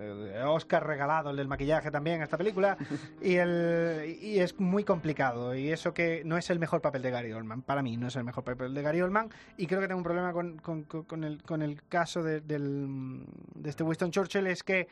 [0.00, 2.78] eh, Oscar regalado el del maquillaje también a esta película,
[3.20, 7.10] y, el, y es muy complicado, y eso que no es el mejor papel de
[7.10, 9.86] Gary Oldman, para mí no es el mejor papel de Gary Oldman, y creo que
[9.88, 13.22] tengo un problema con, con- con- con el, con el caso de, del-
[13.54, 14.88] de este Winston Churchill, es que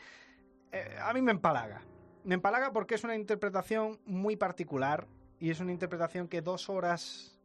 [0.71, 1.81] eh, a mí me empalaga.
[2.27, 5.07] Me empalaga porque es una interpretación muy particular
[5.39, 7.39] y es una interpretación que dos horas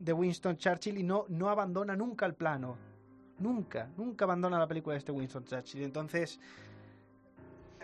[0.00, 2.76] de Winston Churchill y no, no abandona nunca el plano.
[3.38, 5.84] Nunca, nunca abandona la película de este Winston Churchill.
[5.84, 6.40] Entonces,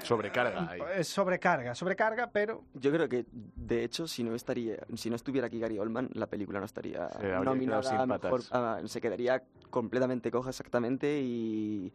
[0.02, 0.80] Sobrecarga ahí.
[0.96, 5.46] es sobrecarga, sobrecarga, pero Yo creo que, de hecho, si no estaría, si no estuviera
[5.48, 10.30] aquí Gary Oldman, la película no estaría habría nominada a mejor, a- se quedaría completamente
[10.30, 11.92] coja exactamente y,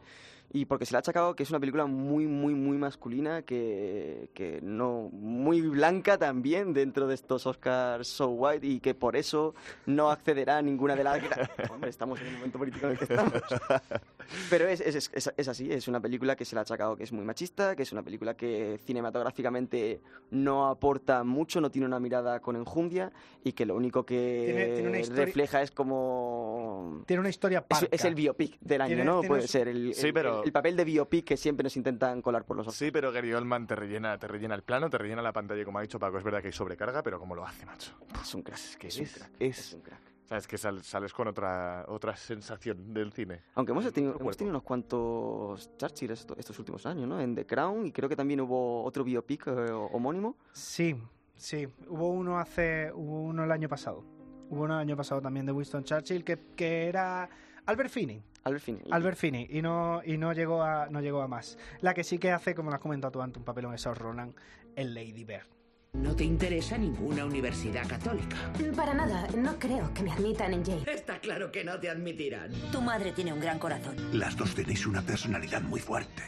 [0.53, 4.29] y porque se le ha achacado que es una película muy, muy, muy masculina, que,
[4.33, 9.55] que no, muy blanca también dentro de estos Oscars so white y que por eso
[9.85, 11.21] no accederá a ninguna de las...
[11.71, 13.33] Hombre, estamos en el momento político en el que estamos.
[14.49, 17.03] Pero es, es, es- es así, es una película que se le ha achacado que
[17.03, 21.99] es muy machista, que es una película que cinematográficamente no aporta mucho, no tiene una
[21.99, 23.11] mirada con enjundia
[23.43, 27.03] y que lo único que Tiene- tiene una historia- refleja es como...
[27.05, 27.87] tiene una historia Es, parca.
[27.91, 29.21] es el biopic del año, Tiene- ¿no?
[29.21, 32.21] Puede ser el, Sí, el- pero- el- el papel de biopic que siempre nos intentan
[32.21, 32.75] colar por los ojos.
[32.77, 35.79] Sí, pero Gary Oldman te rellena, te rellena el plano, te rellena la pantalla, como
[35.79, 36.17] ha dicho Paco.
[36.17, 37.93] Es verdad que hay sobrecarga, pero ¿cómo lo hace, macho?
[38.21, 40.10] Es un crack, Es que es, es, un crack, es- es un crack.
[40.31, 43.41] Sabes que sal- sales con otra, otra sensación del cine.
[43.55, 47.19] Aunque hemos tenido, hemos tenido unos cuantos Churchill esto- estos últimos años, ¿no?
[47.19, 49.51] En The Crown y creo que también hubo otro biopic eh,
[49.91, 50.37] homónimo.
[50.53, 50.95] Sí,
[51.35, 51.67] sí.
[51.89, 52.93] Hubo uno hace.
[52.93, 54.05] Hubo uno el año pasado.
[54.49, 57.29] Hubo uno el año pasado también de Winston Churchill que, que era
[57.65, 58.23] Albert Finney.
[58.45, 58.83] Albert Finney.
[58.89, 61.57] Albert Finney y no y no llegó a no llegó a más.
[61.81, 64.33] La que sí que hace, como lo has comentado tú antes, un papelón es Ronan
[64.77, 65.45] en Lady Bird.
[65.93, 68.37] No te interesa ninguna universidad católica.
[68.77, 70.83] Para nada, no creo que me admitan en Yale.
[70.93, 72.49] Está claro que no te admitirán.
[72.71, 73.95] Tu madre tiene un gran corazón.
[74.13, 76.23] Las dos tenéis una personalidad muy fuerte.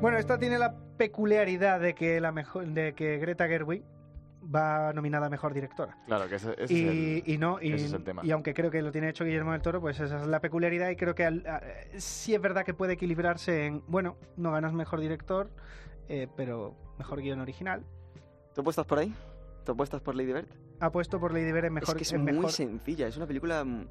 [0.00, 3.82] Bueno, esta tiene la peculiaridad de que la mejor de que Greta Gerwig
[4.54, 5.98] va nominada a mejor directora.
[6.06, 6.88] Claro, que ese, ese y, es
[7.26, 8.22] el, y no y, ese es el tema.
[8.24, 10.88] y aunque creo que lo tiene hecho Guillermo del Toro, pues esa es la peculiaridad
[10.90, 11.60] y creo que al- a-
[11.98, 15.50] sí es verdad que puede equilibrarse en, bueno, no ganas mejor director,
[16.10, 17.82] eh, pero mejor guion original.
[18.54, 19.14] ¿Tú apuestas por ahí?
[19.64, 20.48] ¿Tú apuestas por Lady Bird?
[20.80, 23.26] Apuesto por Lady Bird en mejor es que es en muy mejor- sencilla, es una
[23.26, 23.86] película mm,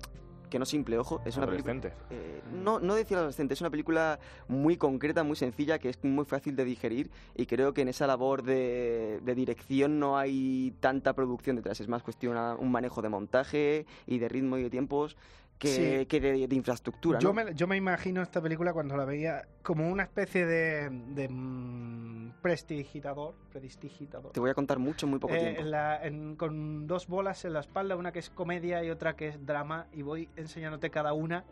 [0.49, 1.73] que no simple, ojo, es una película...
[1.73, 2.03] Adolescente.
[2.09, 6.25] eh, no, no decir adolescente, es una película muy concreta, muy sencilla, que es muy
[6.25, 11.13] fácil de digerir y creo que en esa labor de, de dirección no hay tanta
[11.13, 14.69] producción detrás, es más cuestión a un manejo de montaje y de ritmo y de
[14.71, 15.15] tiempos
[15.59, 16.05] que, Sí.
[16.05, 17.33] que de, de infraestructura, Yo ¿no?
[17.45, 22.31] me, yo me imagino esta película cuando la veía como una especie de, de mm,
[22.41, 24.31] prestidigitador, prestidigitador.
[24.31, 25.61] Te voy a contar mucho en muy poco Eh, tiempo.
[25.61, 29.15] en la- en- con dos bolas en la espalda, una que es comedia y otra
[29.17, 31.43] que es drama, y voy enseñándote cada una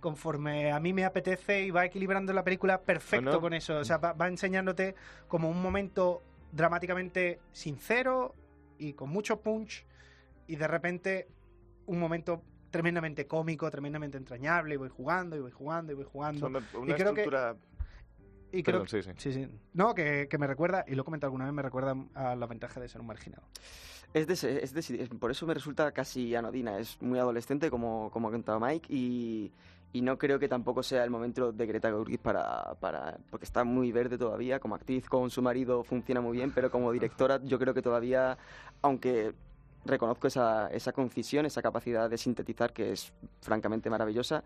[0.00, 3.40] conforme a mí me apetece y va equilibrando la película perfecto Bueno.
[3.40, 3.78] con eso.
[3.78, 4.94] O sea, va, va enseñándote
[5.28, 6.22] como un momento
[6.52, 8.34] dramáticamente sincero
[8.78, 9.86] y con mucho punch,
[10.48, 11.28] y de repente
[11.86, 12.42] un momento
[12.76, 16.46] tremendamente cómico, tremendamente entrañable, y voy jugando, y voy jugando, y voy jugando.
[16.46, 17.54] Una, y creo estructura...
[17.54, 19.10] Que, y creo, Perdón, sí, sí.
[19.16, 19.48] sí, sí.
[19.74, 22.46] No, que, que, me recuerda, y lo he comentado alguna vez, me recuerda a la
[22.46, 23.42] ventaja de ser un marginado.
[24.14, 28.10] Es, de, es, de, es por eso me resulta casi anodina, es muy adolescente, como,
[28.10, 29.52] como ha contado Mike, y,
[29.92, 33.64] y no creo que tampoco sea el momento de Greta Gerwig para, para porque está
[33.64, 37.58] muy verde todavía como actriz con su marido funciona muy bien pero como directora yo
[37.58, 38.36] creo que todavía
[38.82, 39.32] aunque
[39.86, 44.44] reconozco esa, esa concisión esa capacidad de sintetizar que es francamente maravillosa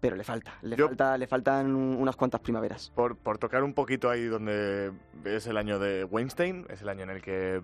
[0.00, 2.92] pero le falta, le, Yo, falta, le faltan unas cuantas primaveras.
[2.94, 4.92] Por, por, tocar un poquito ahí donde
[5.24, 7.60] es el año de Weinstein, es el año en el que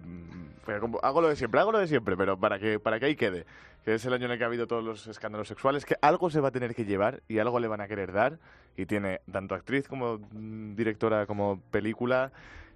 [1.03, 3.47] hago lo de siempre, hago lo de siempre, pero para que, para que ahí quede,
[3.85, 6.29] que es el año en el que ha habido todos los escándalos sexuales, que algo
[6.31, 8.39] se va a tener que llevar y algo le van a querer dar,
[8.77, 10.19] y tiene tanto actriz como
[10.75, 12.33] directora como película.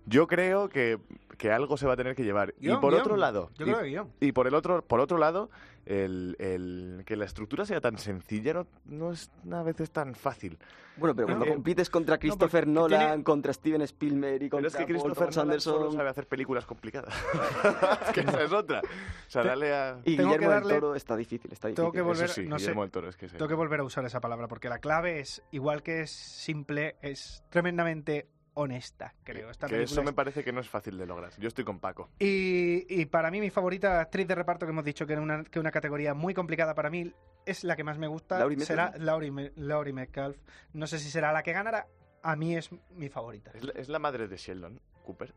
[0.09, 0.99] Yo creo que,
[1.37, 2.55] que, algo se va a tener que llevar.
[2.59, 3.01] Guión, y por guion.
[3.03, 4.13] otro lado, Yo y, creo que guion.
[4.21, 5.51] y por el otro, por otro lado,
[5.87, 10.59] el, el, que la estructura sea tan sencilla no, no es a veces tan fácil.
[10.97, 14.51] Bueno, pero cuando Eh, compites contra Christopher no, Nolan, tiene- contra Steven Spielberg y Pero
[14.51, 17.15] contra es que Paul Christopher Nolan solo sabe hacer películas complicadas.
[18.07, 18.81] es que esa es otra.
[18.81, 20.01] O sea, dale a...
[20.05, 21.83] y Tengo que Guillermo darle- del Toro está difícil, está difícil.
[21.85, 23.37] Tengo que volver, Eso sí, no sé, del Toro, es que sí.
[23.37, 26.97] tengo que volver a usar esa palabra porque la clave es, igual que es simple,
[27.01, 28.27] es tremendamente
[28.59, 29.51] honesta, creo.
[29.51, 31.33] Esta que eso me es- parece que no es fácil de lograr.
[31.39, 32.11] Yo estoy con Paco.
[32.19, 35.45] Y, y para mí mi favorita actriz de reparto que hemos dicho que era una,
[35.45, 37.13] que una categoría muy complicada para mí
[37.47, 38.39] es la que más me gusta.
[38.39, 39.05] Laurie será Metcalf.
[39.05, 40.37] Laurie, Laurie Metcalf.
[40.73, 41.87] No sé si será la que ganará.
[42.23, 43.53] A mí es mi favorita.
[43.55, 45.33] ¿Es la, es la madre de Sheldon Cooper?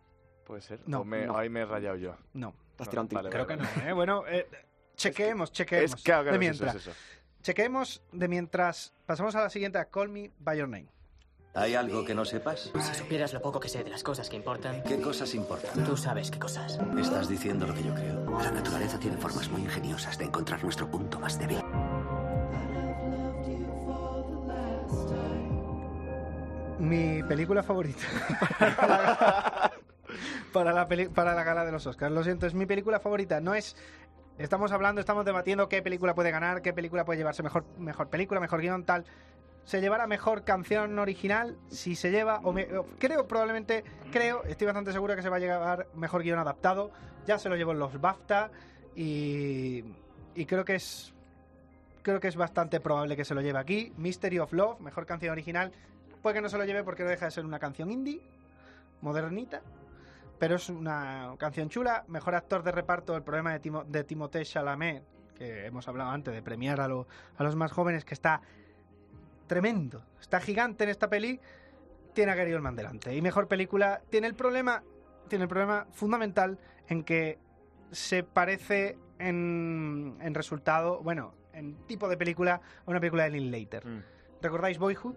[0.45, 0.81] ¿Puede ser?
[0.87, 1.37] No, ¿O me- no.
[1.37, 2.17] ahí me he rayado yo?
[2.33, 2.53] No.
[2.75, 3.19] Te has tirado un tiro.
[3.21, 3.83] vale, Creo vale, que vale.
[3.83, 3.89] no.
[3.89, 3.93] ¿eh?
[3.93, 4.47] Bueno, eh,
[4.95, 5.93] chequeemos, chequeemos.
[5.95, 6.75] Es claro, claro, de es eso, mientras.
[6.87, 6.97] es eso.
[7.43, 8.93] Chequeemos de mientras.
[9.05, 10.87] Pasamos a la siguiente, a Call Me By Your Name.
[11.53, 12.71] ¿Hay algo que no sepas?
[12.79, 15.83] Si supieras lo poco que sé de las cosas que importan, ¿Qué cosas importan?
[15.83, 16.79] tú sabes qué cosas.
[16.97, 18.39] Estás diciendo lo que yo creo.
[18.39, 21.59] La naturaleza tiene formas muy ingeniosas de encontrar nuestro punto más débil.
[26.79, 28.03] Mi película favorita.
[28.59, 29.71] para, la,
[30.53, 32.11] para, la peli- para la gala de los Oscars.
[32.13, 33.39] Lo siento, es mi película favorita.
[33.39, 33.75] No es.
[34.37, 38.39] Estamos hablando, estamos debatiendo qué película puede ganar, qué película puede llevarse mejor, mejor película,
[38.39, 39.05] mejor guion, tal.
[39.63, 42.67] Se llevará mejor canción original si se lleva, o me-
[42.99, 46.91] creo probablemente, creo, estoy bastante seguro que se va a llevar mejor guion adaptado.
[47.25, 48.49] Ya se lo llevó en los BAFTA
[48.95, 49.83] y,
[50.35, 51.13] y creo que es
[52.01, 53.93] creo que es bastante probable que se lo lleve aquí.
[53.97, 55.71] Mystery of Love, mejor canción original.
[56.23, 58.19] Puede que no se lo lleve porque no deja de ser una canción indie,
[59.01, 59.61] modernita,
[60.39, 62.03] pero es una canción chula.
[62.07, 65.03] Mejor actor de reparto, el problema de, Timo, de Timothée Chalamet,
[65.35, 68.41] que hemos hablado antes de premiar a, a los más jóvenes, que está
[69.55, 71.37] tremendo, está gigante en esta peli,
[72.13, 73.13] tiene a Gary Oldman delante.
[73.13, 74.81] Y mejor película, tiene el problema,
[75.27, 77.37] tiene el problema fundamental en que
[77.91, 83.83] se parece en, en resultado, bueno, en tipo de película, a una película de Linklater.
[84.41, 85.15] ¿Recordáis Boyhood?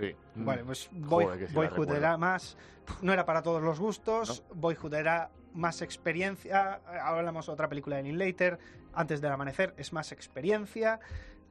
[0.00, 0.16] Sí.
[0.34, 1.08] Vale, pues Mm.
[1.08, 2.58] Boy- Joder, que sí la Boyhood era más.
[3.02, 4.42] No era para todos los gustos.
[4.52, 6.80] Boyhood era más experiencia.
[6.86, 8.58] Ahora hablamos de otra película de Linklater.
[8.94, 10.98] Antes del amanecer es más experiencia.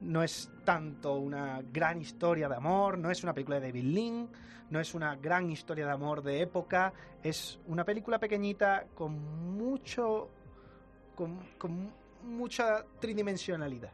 [0.01, 2.97] No es tanto una gran historia de amor.
[2.97, 4.29] No es una película de David Lynn.
[4.69, 6.93] No es una gran historia de amor de época.
[7.23, 10.29] Es una película pequeñita con mucho.
[11.15, 11.91] con, con
[12.23, 13.91] mucha tridimensionalidad.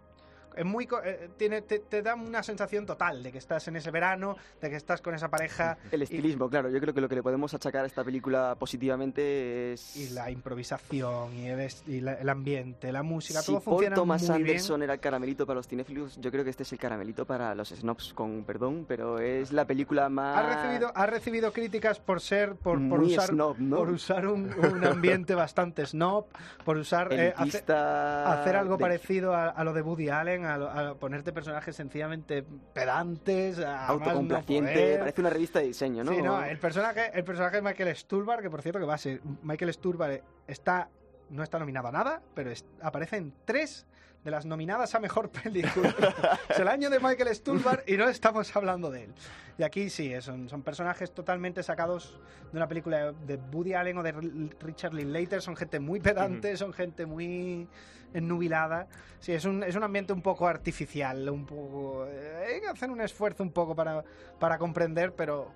[0.55, 3.91] Es muy, eh, tiene, te, te da una sensación total de que estás en ese
[3.91, 5.77] verano, de que estás con esa pareja.
[5.91, 6.69] El estilismo, claro.
[6.69, 9.95] Yo creo que lo que le podemos achacar a esta película positivamente es...
[9.95, 13.95] Y la improvisación, y el, y la- el ambiente, la música, si todo Paul funciona
[13.95, 16.79] Thomas muy Anderson era el caramelito para los cinéfilos, yo creo que este es el
[16.79, 20.13] caramelito para los snobs, con perdón, pero es la película bien.
[20.15, 20.37] más...
[20.37, 23.77] Ha recibido, ha recibido críticas por ser, por, por Muy usar, snob, ¿no?
[23.77, 26.25] por usar un, un ambiente bastante snob,
[26.65, 30.95] por usar, eh, hacer, hacer algo de- parecido a, a lo de Woody Allen, a,
[30.95, 36.11] ponerte personajes sencillamente pedantes, a autocomplaciente, parece una revista de diseño, ¿no?
[36.11, 38.97] Sí, no, el personaje, el personaje de Michael Stuhlbarg, que por cierto que va a
[38.97, 40.89] ser Michael Stuhlbarg está
[41.31, 43.85] no está nominado a nada, pero es- aparece en tres
[44.23, 45.95] de las nominadas a mejor película.
[46.49, 49.13] es el año de Michael Stuhlbarg y no estamos hablando de él.
[49.57, 52.19] Y aquí sí, eh, son, son personajes totalmente sacados
[52.51, 54.11] de una película de Woody Allen o de
[54.59, 57.67] Richard Linklater, son gente muy pedante, son gente muy
[58.13, 58.87] ennubilada.
[59.19, 62.05] Sí, es un, es un ambiente un poco artificial, un poco...
[62.07, 64.03] eh, hay que hacer un esfuerzo un poco para,
[64.39, 65.51] para comprender, pero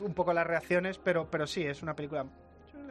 [0.00, 2.26] un poco las reacciones, pero, pero sí, es una película,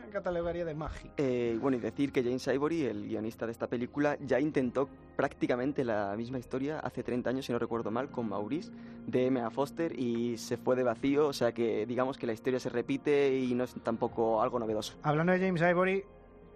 [0.09, 1.13] catalogaría de mágica.
[1.17, 5.84] Eh, bueno, y decir que James Ivory, el guionista de esta película, ya intentó prácticamente
[5.84, 8.71] la misma historia hace 30 años, si no recuerdo mal, con Maurice,
[9.07, 9.49] de M.A.
[9.49, 13.38] Foster, y se fue de vacío, o sea que digamos que la historia se repite
[13.38, 14.97] y no es tampoco algo novedoso.
[15.03, 16.03] Hablando de James Ivory,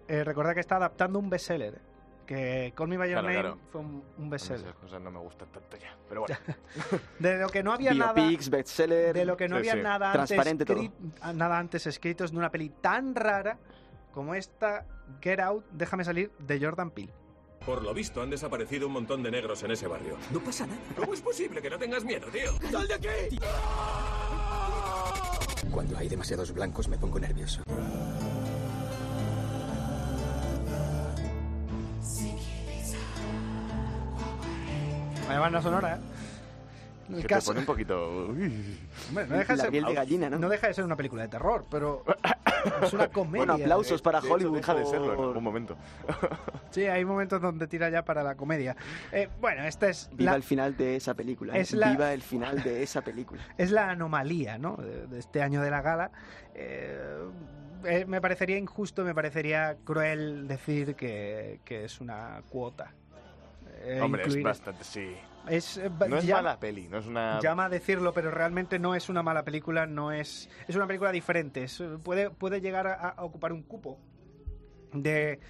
[0.08, 1.80] eh, recordad que está adaptando un bestseller.
[2.26, 3.58] Que Call Me By Your Claro, Name claro.
[3.70, 4.60] fue un, un bestseller.
[4.66, 5.96] Esas cosas no me gustan tanto ya.
[6.08, 6.36] Pero bueno.
[7.18, 8.12] De lo que no había nada...
[8.12, 9.14] Biopics, bestseller.
[9.14, 9.80] De lo que no Sí, había sí.
[9.82, 10.76] nada antes, Transparente todo.
[10.78, 13.58] escri- nada antes escrito es de una peli tan rara
[14.12, 14.86] como esta
[15.20, 17.12] Get Out, Déjame salir, de Jordan Peele.
[17.66, 20.18] Por lo visto, han desaparecido un montón de negros en ese barrio.
[20.30, 20.78] No pasa nada.
[20.96, 22.52] ¿Cómo es posible que no tengas miedo, tío?
[22.70, 23.38] ¡Sal de aquí!
[25.70, 27.62] Cuando hay demasiados blancos me pongo nervioso.
[35.26, 35.98] Vaya banda sonora, ¿eh?
[37.16, 38.28] El Que te pone un poquito...
[38.28, 40.38] Hombre, no, deja de La ser, piel de gallina, ¿no?
[40.38, 42.02] no deja de ser una película de terror, pero
[42.82, 43.44] es una comedia.
[43.44, 44.56] Bueno, aplausos para De hecho, Hollywood.
[44.56, 45.76] deja de serlo en algún momento.
[46.70, 48.74] Sí, hay momentos donde tira ya para la comedia.
[49.12, 51.56] Eh, bueno, esta es Viva la, el final de esa película.
[51.56, 51.60] ¿eh?
[51.60, 53.40] es la- Viva el final de esa película.
[53.58, 54.74] es la anomalía ¿no?
[54.78, 56.10] de, de este año de la gala.
[56.54, 56.98] Eh,
[57.84, 62.90] eh, me parecería injusto, me parecería cruel decir que, que es una cuota.
[63.84, 64.82] Eh, Hombre, es bastante...
[64.84, 65.14] Sí.
[65.48, 67.38] es, eh, No es mala peli, no es una...
[67.40, 71.12] Llama a decirlo, pero realmente no es una mala película, no es es una película
[71.12, 71.64] diferente.
[71.64, 73.98] es- puede puede llegar a, a ocupar un cupo
[74.92, 75.40] de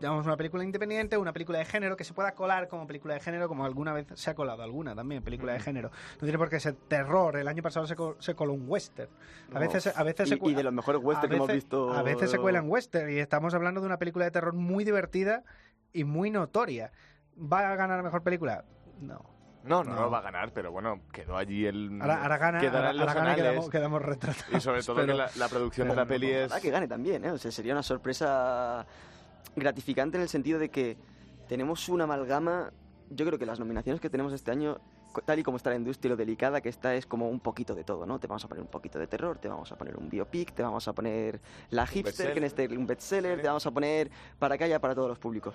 [0.00, 3.20] digamos una película independiente, una película de género que se pueda colar como película de
[3.20, 5.90] género, como alguna vez se ha colado alguna también película de género.
[6.14, 7.36] No tiene por qué ser terror.
[7.36, 9.08] El año pasado se, co- se coló un western.
[9.54, 11.92] A veces a veces se y, y de los mejores westerns a que hemos visto.
[11.92, 15.42] A veces se cuelan western y estamos hablando de una película de terror muy divertida
[15.92, 16.92] y muy notoria.
[17.38, 18.64] ¿Va a ganar mejor película?
[19.00, 19.20] No.
[19.64, 20.10] No, no, No.
[20.10, 21.98] va a ganar, pero bueno, quedó allí el...
[22.00, 23.42] Ahora, ahora gana, ahora, en los ahora gana y anales.
[23.52, 24.52] quedamos, quedamos retratados.
[24.54, 26.46] Y sobre todo pero- que la, la producción de la peli es...
[26.48, 27.30] Ojalá que gane también, ¿eh?
[27.30, 28.84] O sea, sería una sorpresa
[29.56, 30.98] gratificante en el sentido de que
[31.48, 32.72] tenemos una amalgama.
[33.10, 34.78] Yo creo que las nominaciones que tenemos este año,
[35.24, 37.74] tal y como está la industria, y lo delicada que está, es como un poquito
[37.74, 38.18] de todo, ¿no?
[38.18, 40.62] Te vamos a poner un poquito de terror, te vamos a poner un biopic, te
[40.62, 44.58] vamos a poner la hipster, que en este un bestseller, te vamos a poner para
[44.58, 45.54] que haya para todos los públicos.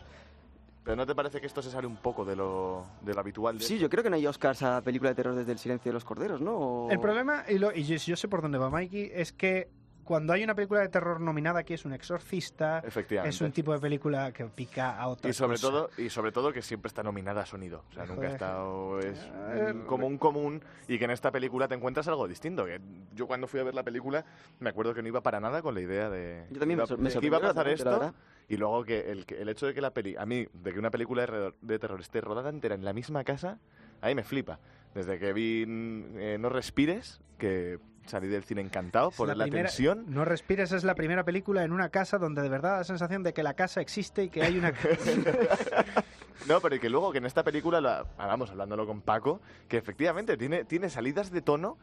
[0.90, 3.60] Pero ¿no te parece que esto se sale un poco de lo, de lo habitual?
[3.60, 5.92] De Sí, yo creo que no hay Oscars a película de terror desde el silencio
[5.92, 6.58] de los corderos, ¿no?
[6.58, 9.70] O- El problema, y, lo- y yo, yo sé por dónde va Mikey, es que
[10.04, 13.30] cuando hay una película de terror nominada aquí es un exorcista, Efectivamente.
[13.36, 15.68] es un tipo de película que pica a otra Y sobre, cosa.
[15.68, 17.84] todo, y sobre todo que siempre está nominada a sonido.
[17.92, 19.00] O sea, nunca ha estado...
[19.00, 19.20] Es
[19.54, 22.66] Eh, un común común y que en esta película te encuentras algo distinto.
[22.66, 22.82] Que
[23.14, 24.26] yo cuando fui a ver la película
[24.60, 26.48] me acuerdo que no iba para nada con la idea de...
[26.50, 28.14] Yo también me iba- me que iba a pasar esto.
[28.50, 30.16] Y luego que el, que el hecho de que la peli...
[30.18, 33.24] A mí, de que una película de, de terror esté rodada entera en la misma
[33.24, 33.60] casa,
[34.02, 34.60] ahí me flipa.
[34.96, 37.78] Desde que vi eh, No Respires, que
[38.08, 40.06] salí del cine encantado Es por la, primera- tensión.
[40.08, 43.22] No respires es la primera película en una casa donde de verdad da la sensación
[43.22, 44.74] de que la casa existe y que hay una
[46.48, 49.42] No, pero y que luego que en esta película, la, ah, vamos, hablándolo con Paco,
[49.68, 51.78] que efectivamente tiene, tiene salidas de tono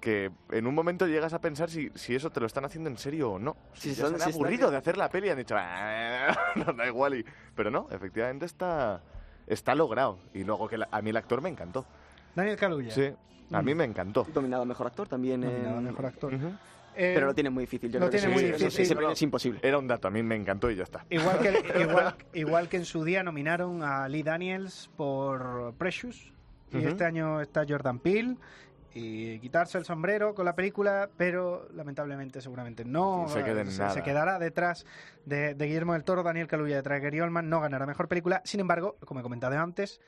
[0.00, 2.98] que en un momento llegas a pensar si, si eso te lo están haciendo en
[2.98, 3.56] serio o no.
[3.74, 5.38] Si, Si ya son- se han si están- aburrido de hacer la peli y han
[5.38, 7.14] dicho, "Ah, no, da igual.
[7.16, 7.24] Y,
[7.54, 9.00] pero no, efectivamente está,
[9.46, 10.18] está logrado.
[10.34, 11.84] Y luego que la- a mí el actor me encantó.
[12.34, 12.90] Daniel Kaluuya.
[12.92, 13.10] Sí,
[13.50, 14.26] a mí me encantó.
[14.34, 15.40] Nominado a mejor actor también.
[15.40, 16.34] Nominado a en- mejor actor.
[16.34, 16.46] Ujú.
[17.00, 17.92] Eh, Pero lo tiene muy difícil.
[17.92, 18.82] Yo lo creo que tiene sí, muy eso sí, difícil.
[18.86, 19.60] ese premio es imposible.
[19.62, 21.04] Era un dato, a mí me encantó y ya está.
[21.10, 21.48] Igual que,
[21.80, 26.32] igual, igual que en su día nominaron a Lee Daniels por Precious.
[26.72, 26.88] Y Ujú.
[26.88, 28.36] este año está Jordan Peele.
[28.94, 33.26] Y quitarse el sombrero con la película, pero lamentablemente seguramente no.
[33.28, 33.90] Se quede en se, nada.
[33.94, 34.86] se quedará detrás
[35.24, 38.40] de, de Guillermo del Toro, Daniel Kaluuya detrás de Gary Oldman, no ganará mejor película.
[38.44, 40.00] Sin embargo, como he comentado antes,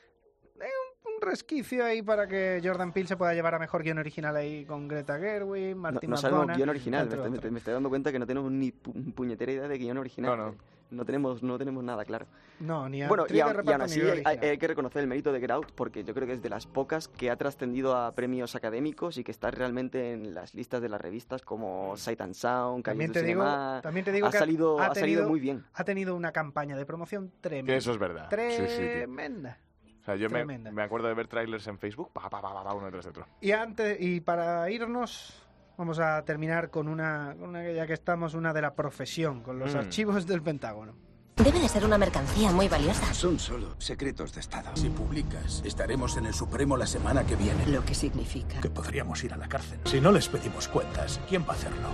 [0.59, 0.67] hay
[1.05, 4.35] un, un resquicio ahí para que Jordan Peele se pueda llevar a mejor guion original
[4.35, 7.05] ahí con Greta Gerwig, No, Martin no sabemos McDonagh, guion original.
[7.07, 7.51] Me estoy, otros.
[7.51, 10.35] me estoy dando cuenta que no tenemos ni pu- puñetera idea de guion original.
[10.37, 10.55] No, no.
[10.91, 12.27] No tenemos, no tenemos nada claro.
[12.59, 15.51] No, ni Bueno, actriz y, aún así guion hay, que reconocer el mérito de Get
[15.51, 19.17] Out porque yo creo que es de las pocas que ha trascendido a premios académicos
[19.17, 23.11] y que está realmente en las listas de las revistas como Sight and Sound, También
[23.11, 23.79] te, digo, Cinema.
[23.81, 25.63] también te digo ha que salido, ha, ha salido tenido- muy bien.
[25.73, 27.71] Ha tenido una campaña de promoción tremenda.
[27.71, 28.27] Que eso es verdad.
[28.29, 28.75] Sí, sí.
[28.77, 29.57] Tremenda.
[30.01, 30.71] O sea, yo me, Tremenda.
[30.71, 33.09] me acuerdo de ver trailers en Facebook, pa, pa, pa, pa, pa, uno detrás de
[33.11, 33.27] otro.
[33.39, 35.41] Y antes y para irnos
[35.81, 39.57] vamos a terminar con una, con una ya que estamos una de la profesión con
[39.57, 39.77] los Mm.
[39.79, 40.93] archivos del Pentágono.
[41.37, 43.11] Debe de ser una mercancía muy valiosa.
[43.15, 44.69] Son solo secretos de Estado.
[44.75, 47.65] Si publicas, estaremos en el Supremo la semana que viene.
[47.65, 48.61] Lo que significa.
[48.61, 49.79] Que podríamos ir a la cárcel.
[49.85, 51.89] Si no les pedimos cuentas, ¿quién va a hacerlo?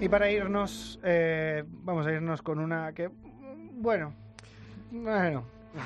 [0.00, 3.10] Y para irnos eh, vamos a irnos con una que
[3.80, 4.12] bueno,
[4.90, 5.44] bueno,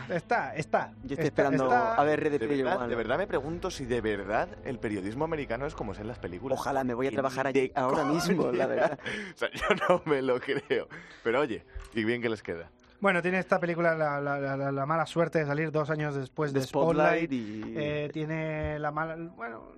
[0.09, 0.93] está, está.
[1.03, 3.71] Yo estoy está- esperando está- a ver Red De Player verdad, de verdad me pregunto
[3.71, 6.59] si de verdad el periodismo americano es como es en las películas.
[6.59, 8.99] Ojalá me voy a trabajar allí de ahora mismo, la verdad.
[9.35, 10.89] o sea, yo no me lo creo.
[11.23, 11.65] Pero oye,
[11.95, 12.71] y bien que les queda.
[13.01, 16.15] Bueno, tiene esta película la, la- la- la- la mala suerte de salir dos años
[16.15, 17.25] después de, De Spotlight.
[17.25, 19.17] Spotlight y- Eh, tiene la mala.
[19.17, 19.73] Bueno,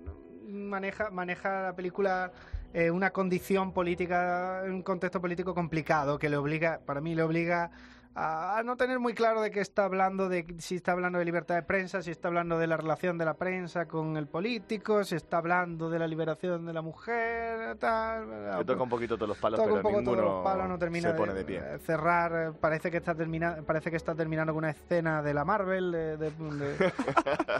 [0.47, 2.31] maneja, maneja la película
[2.73, 7.71] eh, una condición política, un contexto político complicado que le obliga, para mí le obliga
[8.15, 11.25] a, a no tener muy claro de qué está hablando, de si está hablando de
[11.25, 15.03] libertad de prensa, si está hablando de la relación de la prensa con el político,
[15.03, 18.57] si está hablando de la liberación de la mujer, tal.
[18.57, 20.69] Le toca un poquito todos los palos, Toca pero un poco ninguno todos los palos,
[20.69, 21.57] no termina se pone de, de, pie.
[21.59, 22.49] eh, cerrar.
[22.51, 25.91] eh, Parece que está termina, parece que está terminando con una escena de la Marvel
[25.91, 26.31] de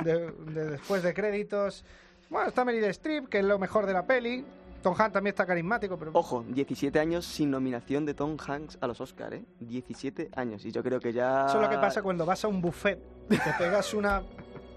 [0.69, 1.83] después de créditos.
[2.29, 4.45] Bueno, está Meryl Streep, que es lo mejor de la peli.
[4.85, 8.85] Tom Hanks también está carismático, pero Ojo, 17 años sin nominación de Tom Hanks a
[8.85, 9.43] los Oscar, ¿eh?
[9.61, 10.63] 17 años.
[10.63, 11.47] Y yo creo que ya...
[11.47, 14.21] eso es lo que pasa cuando vas a un buffet, te pegas una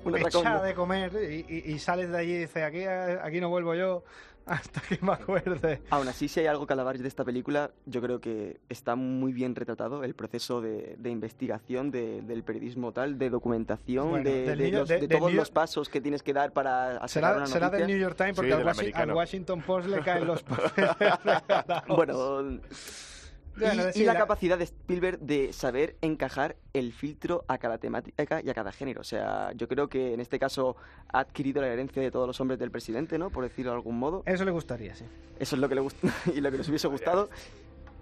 [0.07, 0.67] Un echada atracón.
[0.67, 4.03] de comer y, y- y sales de allí y dices, aquí, aquí no vuelvo yo
[4.49, 5.83] hasta que me acuerde.
[5.91, 9.33] Aún así, si hay algo que alabar de esta película, yo creo que está muy
[9.33, 14.43] bien retratado el proceso de, de investigación de- del periodismo tal, de documentación, Bueno, de,
[14.47, 16.53] del de New- los- de- de del todos New- los pasos que tienes que dar
[16.53, 17.87] para sacar Será, una será noticia.
[17.87, 19.13] del New York Times porque Sí, al.
[19.13, 20.91] Washington Post le caen los papeles.
[21.89, 22.61] Bueno,
[23.61, 27.59] Bueno, y, sí, y la, la- capacidad de Spielberg de saber encajar el filtro a
[27.59, 29.01] cada temática y a cada género.
[29.01, 30.77] O sea, yo creo que en este caso
[31.13, 33.31] ha adquirido la herencia de todos los hombres del presidente, ¿no?
[33.31, 34.23] Por decirlo de algún modo.
[34.27, 35.05] Eso le gustaría, sí.
[35.39, 37.29] Eso es lo que le gusta y lo que nos hubiese gustado.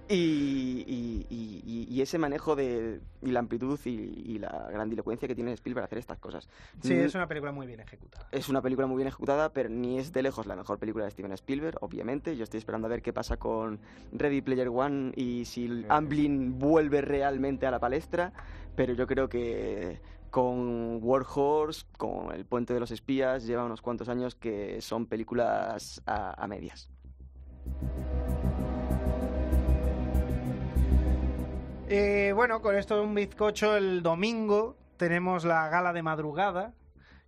[0.09, 5.53] Y, y- y- y- ese manejo de y la amplitud y, la grandilocuencia que tiene
[5.53, 6.49] Spielberg a hacer estas cosas.
[6.81, 8.29] Sí, es una película muy bien ejecutada.
[8.31, 11.11] es una película muy bien ejecutada, pero ni es de lejos la mejor película de
[11.11, 12.37] Steven Spielberg, obviamente.
[12.37, 13.81] Yo estoy esperando a ver qué pasa con
[14.13, 18.33] Ready Player One y si el Amblin vuelve realmente a la palestra,
[18.77, 20.01] pero yo creo que
[20.31, 25.07] con War Horse, con El Puente de los Espías, lleva unos cuantos años que son
[25.07, 26.91] películas a, a medias.
[31.89, 36.73] Eh, bueno, con esto un bizcocho el domingo tenemos la gala de madrugada,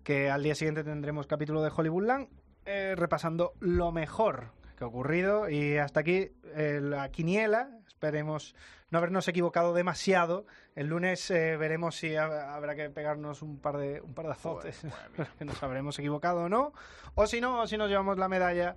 [0.03, 2.29] que al día siguiente tendremos capítulo de Hollywoodland,
[2.65, 7.71] eh, repasando lo mejor que ha ocurrido y hasta aquí eh, la quiniela.
[7.87, 8.55] Esperemos
[8.91, 10.47] no habernos equivocado demasiado.
[10.75, 14.33] El lunes eh, veremos si ha- habrá que pegarnos un par de un par de
[14.33, 14.83] azotes,
[15.39, 16.73] que nos habremos equivocado o no,
[17.15, 18.77] o si no, o si nos llevamos la medalla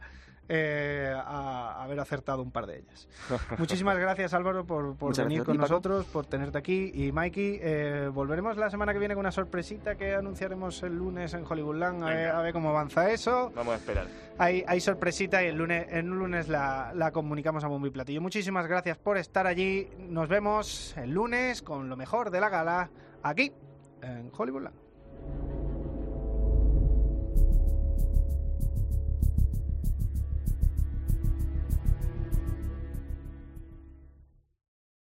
[0.53, 3.07] eh, a haber acertado un par de ellas.
[3.57, 6.91] Muchísimas gracias Álvaro por, por venir gracias con nosotros, por tenerte aquí.
[6.93, 11.33] Y Mikey, eh, volveremos la semana que viene con una sorpresita que anunciaremos el lunes
[11.35, 12.03] en Hollywoodland.
[12.03, 12.39] A ver, Venga.
[12.39, 13.49] a ver cómo avanza eso.
[13.55, 14.07] Vamos a esperar.
[14.39, 17.91] Hay, hay sorpresita y el lunes, en un lunes la, la comunicamos a bombo y
[17.91, 18.19] platillo.
[18.19, 19.87] Muchísimas gracias por estar allí.
[19.99, 22.89] Nos vemos el lunes con lo mejor de la gala
[23.23, 23.53] aquí
[24.01, 25.60] en Hollywoodland.